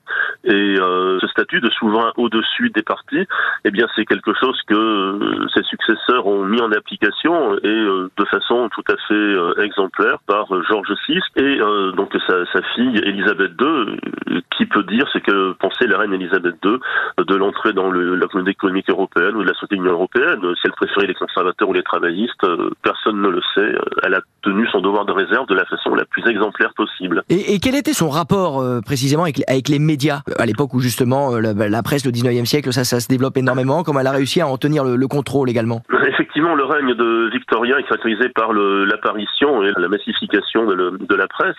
Et 0.44 0.77
ce 0.77 1.27
statut 1.29 1.61
de 1.61 1.70
souverain 1.70 2.12
au-dessus 2.16 2.68
des 2.70 2.83
partis, 2.83 3.27
eh 3.64 3.70
bien 3.70 3.87
c'est 3.96 4.05
quelque 4.05 4.35
chose 4.35 4.61
que 4.66 5.46
ses 5.55 5.62
successeurs 5.62 6.27
ont 6.27 6.44
mis 6.44 6.61
en 6.61 6.72
application 6.72 7.57
de 7.85 8.25
façon 8.27 8.69
tout 8.75 8.85
à 8.89 8.97
fait 9.09 9.15
euh, 9.15 9.55
exemplaire 9.62 10.19
par 10.27 10.53
euh, 10.55 10.62
George 10.69 10.89
VI 11.09 11.19
et 11.37 11.61
euh, 11.61 11.93
donc 11.93 12.11
sa, 12.27 12.45
sa 12.53 12.62
fille 12.75 12.99
Élisabeth 13.05 13.53
II, 13.61 13.67
euh, 13.67 14.41
qui 14.57 14.67
peut 14.67 14.83
dire 14.85 15.07
ce 15.12 15.19
que 15.19 15.53
pensait 15.53 15.87
la 15.87 15.99
reine 15.99 16.12
Élisabeth 16.15 16.57
II 16.65 16.77
de 17.19 17.35
l'entrée 17.35 17.73
dans 17.73 17.91
le, 17.91 18.15
la 18.17 18.27
communauté 18.27 18.53
économique 18.53 18.89
européenne 18.91 19.37
ou 19.37 19.43
de 19.43 19.49
la 19.49 19.55
société 19.55 19.77
de 19.77 19.81
l'Union 19.83 19.95
européenne. 19.95 20.41
Si 20.55 20.62
elle 20.67 20.73
préférait 20.73 21.07
les 21.07 21.15
conservateurs 21.15 21.69
ou 21.69 21.73
les 21.73 21.83
travaillistes, 21.83 22.45
euh, 22.45 22.71
personne 22.83 23.21
ne 23.21 23.29
le 23.29 23.41
sait. 23.55 23.61
Euh, 23.61 23.81
Elle 24.03 24.15
a 24.15 24.21
tenu 24.43 24.67
son 24.69 24.81
devoir 24.81 25.05
de 25.05 25.12
réserve 25.12 25.47
de 25.49 25.55
la 25.55 25.65
façon 25.67 25.95
la 25.95 26.05
plus 26.05 26.27
exemplaire 26.29 26.73
possible. 26.77 27.23
et, 27.29 27.55
et 27.55 27.59
quel 27.59 27.75
était 27.75 27.93
son 27.93 28.09
rapport 28.11 28.61
euh, 28.61 28.81
précisément 28.81 29.25
avec, 29.25 29.39
les- 29.39 29.45
avec 29.49 29.69
les 29.69 29.79
médias 29.79 30.21
Euh, 30.29 30.33
À 30.39 30.47
l'époque 30.47 30.73
où 30.75 30.81
justement 30.81 31.35
euh, 31.35 31.41
la, 31.41 31.69
la 31.69 31.83
presse, 31.83 32.05
le 32.07 32.12
19e 32.12 32.45
siècle, 32.47 32.73
ça, 32.73 32.85
ça 32.85 33.01
se 33.01 33.09
développe 33.09 33.37
énormément, 33.37 33.83
comme 33.83 33.99
elle 33.99 34.07
a 34.07 34.12
réussi 34.12 34.41
à 34.41 34.47
en 34.47 34.57
tenir 34.57 34.85
le, 34.85 34.97
le 34.97 35.09
contrôle 35.09 35.51
également? 35.51 35.83
Effectivement, 36.09 36.55
le 36.55 36.65
règne 36.65 36.95
de 36.95 37.29
Victoria 37.33 37.65
est 37.74 37.83
caractérisé 37.83 38.29
par 38.31 38.52
l'apparition 38.52 39.62
et 39.62 39.72
la 39.76 39.88
massification 39.88 40.66
de, 40.66 41.14
la 41.14 41.29
presse. 41.29 41.57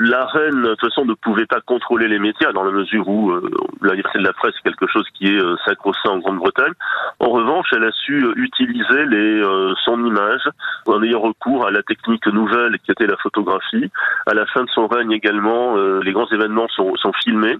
La 0.00 0.26
reine, 0.26 0.62
de 0.62 0.74
toute 0.74 0.80
façon, 0.80 1.04
ne 1.04 1.14
pouvait 1.14 1.46
pas 1.46 1.60
contrôler 1.60 2.08
les 2.08 2.18
médias 2.18 2.52
dans 2.52 2.64
la 2.64 2.72
mesure 2.72 3.08
où 3.08 3.30
euh, 3.30 3.50
la 3.82 3.94
liberté 3.94 4.18
de 4.18 4.24
la 4.24 4.32
presse 4.32 4.54
est 4.58 4.68
quelque 4.68 4.86
chose 4.86 5.06
qui 5.14 5.26
est 5.26 5.40
euh, 5.40 5.56
sacro-saint 5.64 6.10
en 6.10 6.18
Grande-Bretagne. 6.18 6.72
En 7.20 7.30
revanche, 7.30 7.68
elle 7.72 7.84
a 7.84 7.92
su 7.92 8.24
euh, 8.24 8.32
utiliser 8.36 8.86
euh, 8.94 9.74
son 9.84 10.04
image 10.04 10.42
en 10.86 11.02
ayant 11.02 11.20
recours 11.20 11.66
à 11.66 11.70
la 11.70 11.82
technique 11.82 12.26
nouvelle 12.26 12.78
qui 12.84 12.90
était 12.90 13.06
la 13.06 13.16
photographie. 13.16 13.90
À 14.26 14.34
la 14.34 14.46
fin 14.46 14.64
de 14.64 14.70
son 14.70 14.86
règne 14.86 15.12
également, 15.12 15.76
les 15.76 16.12
grands 16.12 16.28
événements 16.30 16.68
sont 16.68 17.12
filmés. 17.24 17.56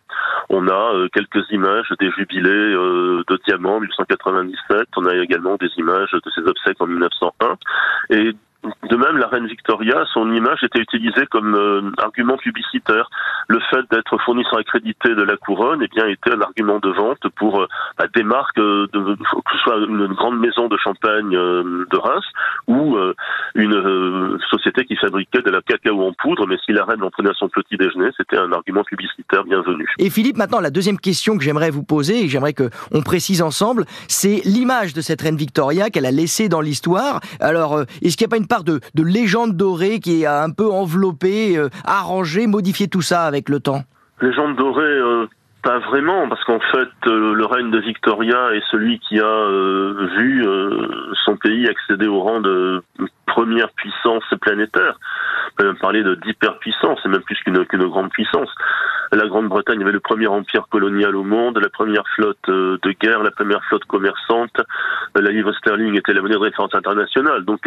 On 0.49 0.69
a 0.69 0.95
euh, 0.95 1.09
quelques 1.13 1.51
images 1.51 1.93
des 1.99 2.11
jubilés 2.13 2.51
euh, 2.51 3.25
de 3.29 3.39
Diamant 3.47 3.81
1897. 3.81 4.89
On 4.97 5.07
a 5.07 5.15
également 5.17 5.57
des 5.57 5.71
images 5.77 6.13
de 6.13 6.31
ses 6.35 6.43
obsèques 6.43 6.81
en 6.81 6.87
1901. 6.87 7.57
Et 8.11 8.33
de 8.89 8.97
même, 8.97 9.17
la 9.19 9.27
reine 9.27 9.47
Victoria, 9.47 10.05
son 10.13 10.33
image 10.33 10.63
était 10.63 10.81
utilisée 10.81 11.27
comme 11.27 11.55
euh, 11.55 11.91
argument 11.99 12.37
publicitaire. 12.37 13.09
Le 13.49 13.61
fait 13.71 13.85
d'être 13.91 14.19
fournisseur 14.25 14.59
accrédité 14.59 15.15
de 15.15 15.23
la 15.23 15.37
couronne, 15.37 15.81
eh 15.83 15.89
bien, 15.89 16.07
était 16.07 16.33
un 16.33 16.41
argument 16.41 16.79
de 16.79 16.91
vente 16.91 17.29
pour 17.37 17.61
euh, 17.61 17.69
bah, 17.99 18.07
des 18.15 18.23
marques, 18.23 18.59
euh, 18.59 18.87
que 18.93 19.53
ce 19.53 19.59
soit 19.59 19.77
une 19.79 20.07
grande 20.15 20.39
maison 20.39 20.69
de 20.69 20.77
champagne 20.77 21.35
euh, 21.37 21.87
de 21.91 21.97
Reims 21.97 22.25
ou 22.67 22.97
une 23.55 24.39
société 24.51 24.85
qui 24.85 24.97
fabriquait 24.97 25.43
de 25.43 25.51
la 25.51 25.61
cacao 25.63 26.03
en 26.03 26.13
poudre. 26.13 26.47
Mais 26.47 26.57
si 26.65 26.73
la 26.73 26.85
reine 26.85 27.03
en 27.03 27.11
prenait 27.11 27.31
à 27.31 27.35
son 27.35 27.49
petit 27.49 27.77
déjeuner, 27.77 28.11
c'était 28.17 28.39
un 28.39 28.53
argument 28.53 28.83
publicitaire 28.85 29.45
bienvenu. 29.45 29.89
Et 29.99 30.11
Philippe, 30.11 30.37
maintenant, 30.37 30.61
la 30.61 30.71
deuxième 30.71 30.99
question 30.99 31.37
que 31.37 31.45
j'aimerais 31.45 31.71
vous 31.71 31.85
poser, 31.85 32.25
et 32.25 32.29
j'aimerais 32.29 32.55
qu'on 32.55 33.03
précise 33.03 33.43
ensemble, 33.43 33.85
c'est 34.09 34.41
l'image 34.45 34.95
de 34.95 35.01
cette 35.01 35.23
reine 35.23 35.37
Victoria 35.37 35.91
qu'elle 35.91 36.07
a 36.07 36.11
laissée 36.11 36.49
dans 36.49 36.61
l'histoire. 36.61 37.21
Alors, 37.41 37.83
est-ce 38.03 38.17
qu'il 38.17 38.27
n'y 38.27 38.31
a 38.31 38.35
pas 38.37 38.41
une 38.41 38.49
part 38.49 38.56
de, 38.65 38.81
de 38.95 39.03
légende 39.03 39.57
dorée 39.57 40.01
qui 40.01 40.27
a 40.27 40.43
un 40.43 40.51
peu 40.51 40.71
enveloppé, 40.71 41.57
euh, 41.57 41.69
arrangé, 41.85 42.47
modifié 42.47 42.89
tout 42.89 43.03
ça 43.03 43.25
avec 43.25 43.49
le 43.49 43.61
temps. 43.61 43.83
Légende 44.21 44.57
dorée, 44.57 44.83
euh, 44.83 45.27
pas 45.67 45.81
vraiment, 45.81 46.29
parce 46.29 46.45
qu'en 46.45 46.61
fait, 46.61 46.89
euh, 47.09 47.35
le 47.35 47.45
règne 47.45 47.73
de 47.73 47.81
Victoria 47.81 48.55
est 48.55 48.63
celui 48.71 49.01
qui 49.01 49.19
a 49.19 49.25
euh, 49.25 50.09
vu 50.17 50.47
euh, 50.47 51.13
son 51.25 51.37
pays 51.37 51.69
accéder 51.69 52.07
au 52.07 52.21
rang 52.21 52.41
de 52.41 52.85
première 53.27 53.71
puissance 53.71 54.23
planétaire. 54.41 54.97
On 55.51 55.57
peut 55.57 55.67
même 55.67 55.79
parler 55.79 56.05
d'hyperpuissance, 56.25 57.01
c'est 57.03 57.09
même 57.09 57.23
plus 57.23 57.37
qu'une 57.41 57.65
grande 57.89 58.11
puissance. 58.11 58.49
La 59.13 59.27
Grande-Bretagne 59.27 59.83
avait 59.83 59.93
le 59.93 60.01
premier 60.01 60.27
empire 60.27 60.67
colonial 60.69 61.15
au 61.15 61.23
monde, 61.23 61.59
la 61.59 61.69
première 61.69 62.05
flotte 62.15 62.49
de 62.49 62.93
guerre, 63.01 63.23
la 63.23 63.31
première 63.31 63.63
flotte 63.65 63.85
commerçante. 63.85 64.57
La 65.15 65.31
livre 65.31 65.53
sterling 65.53 65.97
était 65.97 66.13
la 66.13 66.23
monnaie 66.23 66.35
de 66.35 66.41
référence 66.41 66.75
internationale. 66.75 67.45
Donc, 67.45 67.61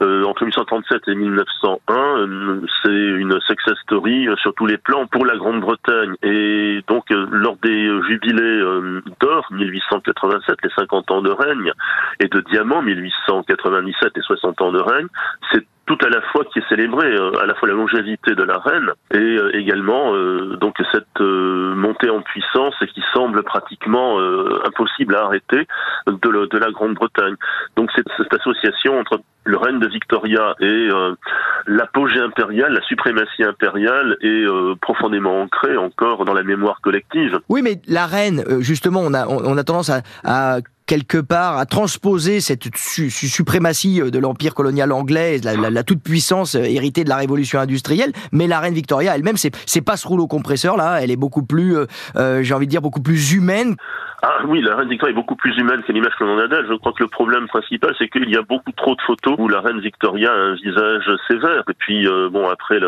entre 0.00 0.44
1837 0.44 1.08
et 1.08 1.14
1901, 1.14 1.94
euh, 1.94 2.60
c'est 2.82 2.90
une 2.90 3.38
success 3.42 3.76
story 3.82 4.28
sur 4.40 4.54
tous 4.54 4.66
les 4.66 4.78
plans 4.78 5.06
pour 5.06 5.26
la 5.26 5.36
Grande-Bretagne. 5.36 6.14
Et 6.22 6.82
donc, 6.88 7.10
lors 7.46 7.56
des 7.62 7.86
euh, 7.86 8.02
jubilés 8.02 8.42
euh, 8.42 9.02
d'or, 9.20 9.46
1887, 9.52 10.56
les 10.64 10.70
50 10.70 11.10
ans 11.12 11.22
de 11.22 11.30
règne, 11.30 11.72
et 12.18 12.26
de 12.26 12.40
diamant, 12.40 12.82
1897, 12.82 14.12
les 14.16 14.22
60 14.22 14.60
ans 14.62 14.72
de 14.72 14.80
règne, 14.80 15.06
c'est 15.52 15.64
tout 15.86 15.98
à 16.04 16.08
la 16.08 16.20
fois 16.32 16.44
qui 16.44 16.58
est 16.58 16.68
célébré, 16.68 17.14
à 17.40 17.46
la 17.46 17.54
fois 17.54 17.68
la 17.68 17.74
longévité 17.74 18.34
de 18.34 18.42
la 18.42 18.58
reine 18.58 18.90
et 19.12 19.38
également 19.58 20.12
donc 20.56 20.76
cette 20.92 21.20
montée 21.20 22.10
en 22.10 22.22
puissance 22.22 22.74
et 22.82 22.86
qui 22.88 23.02
semble 23.12 23.42
pratiquement 23.42 24.18
impossible 24.64 25.14
à 25.14 25.24
arrêter 25.24 25.66
de, 26.06 26.46
de 26.46 26.58
la 26.58 26.70
Grande-Bretagne. 26.70 27.36
Donc 27.76 27.90
cette, 27.94 28.08
cette 28.16 28.34
association 28.34 28.98
entre 28.98 29.20
le 29.46 29.56
règne 29.56 29.78
de 29.78 29.86
Victoria 29.86 30.54
et 30.60 30.88
euh, 30.90 31.14
l'apogée 31.66 32.18
impériale, 32.18 32.72
la 32.72 32.82
suprématie 32.82 33.44
impériale 33.44 34.16
est 34.20 34.26
euh, 34.26 34.74
profondément 34.80 35.40
ancrée 35.40 35.76
encore 35.76 36.24
dans 36.24 36.34
la 36.34 36.42
mémoire 36.42 36.80
collective. 36.80 37.38
Oui, 37.48 37.62
mais 37.62 37.80
la 37.86 38.06
reine, 38.06 38.44
euh, 38.48 38.60
justement, 38.60 39.00
on 39.04 39.14
a, 39.14 39.26
on 39.28 39.56
a 39.56 39.64
tendance 39.64 39.90
à, 39.90 40.02
à 40.24 40.58
quelque 40.86 41.18
part 41.18 41.58
à 41.58 41.66
transposer 41.66 42.40
cette 42.40 42.64
suprématie 42.76 44.00
de 44.00 44.18
l'empire 44.18 44.54
colonial 44.54 44.92
anglais, 44.92 45.38
la, 45.42 45.54
la, 45.70 45.82
toute-puissance 45.82 46.54
héritée 46.54 47.04
de 47.04 47.08
la 47.08 47.16
révolution 47.16 47.58
industrielle. 47.58 48.12
Mais 48.32 48.46
la 48.46 48.60
reine 48.60 48.74
Victoria 48.74 49.14
elle-même, 49.14 49.36
c'est 49.36 49.80
pas 49.80 49.96
ce 49.96 50.06
rouleau 50.06 50.26
compresseur 50.26 50.76
là. 50.76 51.02
Elle 51.02 51.10
est 51.10 51.16
beaucoup 51.16 51.42
plus, 51.42 51.76
euh, 52.16 52.42
j'ai 52.42 52.54
envie 52.54 52.66
de 52.66 52.70
dire, 52.70 52.82
beaucoup 52.82 53.02
plus 53.02 53.32
humaine. 53.32 53.76
Ah 54.22 54.38
oui, 54.46 54.62
la 54.62 54.76
reine 54.76 54.88
Victoria 54.88 55.12
est 55.12 55.14
beaucoup 55.14 55.36
plus 55.36 55.54
humaine 55.58 55.82
que 55.82 55.92
l'image 55.92 56.14
que 56.18 56.24
l'on 56.24 56.38
a 56.38 56.48
d'elle. 56.48 56.66
Je 56.66 56.74
crois 56.74 56.92
que 56.92 57.02
le 57.02 57.08
problème 57.08 57.46
principal, 57.48 57.94
c'est 57.98 58.08
qu'il 58.08 58.30
y 58.30 58.36
a 58.36 58.42
beaucoup 58.42 58.72
trop 58.72 58.94
de 58.94 59.00
photos 59.02 59.34
où 59.38 59.46
la 59.46 59.60
reine 59.60 59.80
Victoria 59.80 60.32
a 60.32 60.36
un 60.36 60.54
visage 60.54 61.10
sévère. 61.28 61.62
Et 61.68 61.74
puis, 61.74 62.08
euh, 62.08 62.30
bon, 62.30 62.48
après 62.48 62.80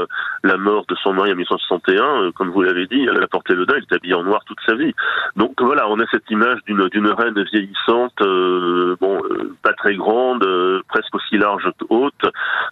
la 0.43 0.57
mort 0.57 0.87
de 0.89 0.95
son 0.97 1.13
mari 1.13 1.33
en 1.33 1.37
1961, 1.37 2.03
euh, 2.03 2.33
comme 2.33 2.49
vous 2.51 2.63
l'avez 2.63 2.87
dit, 2.87 3.07
elle 3.07 3.23
a 3.23 3.27
porté 3.27 3.55
le 3.55 3.67
deuil, 3.67 3.79
elle 3.79 3.95
est 3.95 3.97
habillée 3.97 4.15
en 4.15 4.25
noir 4.25 4.43
toute 4.47 4.59
sa 4.67 4.75
vie. 4.75 4.95
Donc 5.37 5.61
voilà, 5.61 5.89
on 5.89 6.01
a 6.01 6.07
cette 6.11 6.29
image 6.31 6.61
d'une 6.67 6.89
d'une 6.89 7.09
reine 7.09 7.43
vieillissante, 7.53 8.21
euh, 8.23 8.97
bon, 8.99 9.21
pas 9.63 9.75
très 9.75 9.97
grande, 9.97 10.47
presque 10.89 11.15
aussi 11.15 11.37
large 11.37 11.71
haute, 11.91 12.25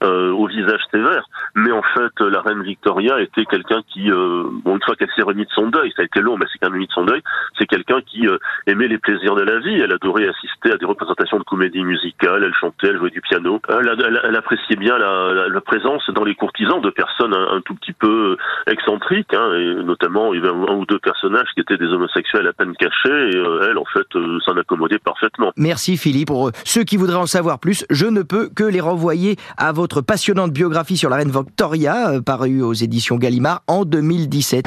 au 0.02 0.46
visage 0.46 0.80
sévère. 0.90 1.26
Mais 1.54 1.72
en 1.72 1.82
fait, 1.82 2.20
la 2.20 2.40
reine 2.40 2.62
Victoria 2.62 3.20
était 3.20 3.44
quelqu'un 3.44 3.82
qui, 3.88 4.10
bon, 4.10 4.76
une 4.76 4.82
fois 4.82 4.96
qu'elle 4.96 5.10
s'est 5.14 5.22
remise 5.22 5.46
de 5.46 5.52
son 5.52 5.68
deuil, 5.68 5.92
ça 5.94 6.02
a 6.02 6.04
été 6.06 6.20
long, 6.20 6.38
mais 6.38 6.46
c'est 6.50 6.58
quand 6.58 6.68
même 6.68 6.74
remis 6.74 6.86
de 6.86 6.92
son 6.92 7.04
deuil, 7.04 7.22
c'est 7.58 7.66
quelqu'un 7.66 8.00
qui 8.00 8.26
aimait 8.66 8.88
les 8.88 8.98
plaisirs 8.98 9.34
de 9.34 9.42
la 9.42 9.58
vie. 9.58 9.80
Elle 9.80 9.92
adorait 9.92 10.28
assister 10.28 10.72
à 10.72 10.76
des 10.76 10.86
représentations 10.86 11.38
de 11.38 11.44
comédie 11.44 11.84
musicale. 11.84 12.44
Elle 12.44 12.54
chantait, 12.54 12.88
elle 12.88 12.98
jouait 12.98 13.10
du 13.10 13.20
piano. 13.20 13.60
Elle, 13.68 14.36
appréciait 14.36 14.76
bien 14.76 14.98
la, 14.98 15.60
présence 15.60 16.08
dans 16.10 16.24
les 16.24 16.34
courtisans 16.34 16.80
de 16.80 16.90
personnes 16.90 17.34
un, 17.34 17.60
tout 17.60 17.74
petit 17.74 17.92
peu 17.92 18.36
excentriques. 18.70 19.34
Hein, 19.34 19.82
notamment, 19.84 20.32
un, 20.32 20.74
ou 20.74 20.86
deux 20.86 20.98
personnages 20.98 21.48
qui 21.54 21.60
étaient 21.60 21.76
des 21.76 21.86
homosexuels 21.86 22.46
à 22.46 22.52
peine 22.52 22.74
cachés. 22.76 23.30
Et 23.32 23.36
euh, 23.36 23.68
elle, 23.68 23.78
en 23.78 23.84
fait, 23.84 24.06
euh, 24.14 24.38
s'en 24.44 24.56
accommodait 24.56 24.98
parfaitement. 24.98 25.52
Merci 25.56 25.96
Philippe. 25.96 26.28
Pour 26.28 26.50
ceux 26.64 26.84
qui 26.84 26.96
voudraient 26.96 27.16
en 27.16 27.26
savoir 27.26 27.58
plus, 27.58 27.84
je 27.90 28.06
ne 28.06 28.22
peux 28.22 28.48
que 28.48 28.64
les 28.64 28.80
renvoyer 28.80 29.36
à 29.56 29.72
votre 29.72 30.00
passionnante 30.00 30.52
biographie 30.52 30.96
sur 30.96 31.10
la 31.10 31.16
reine 31.16 31.30
Victoria, 31.30 32.10
euh, 32.10 32.20
parue 32.20 32.62
aux 32.62 32.72
éditions 32.72 33.16
Gallimard 33.16 33.62
en 33.66 33.84
2017. 33.84 34.66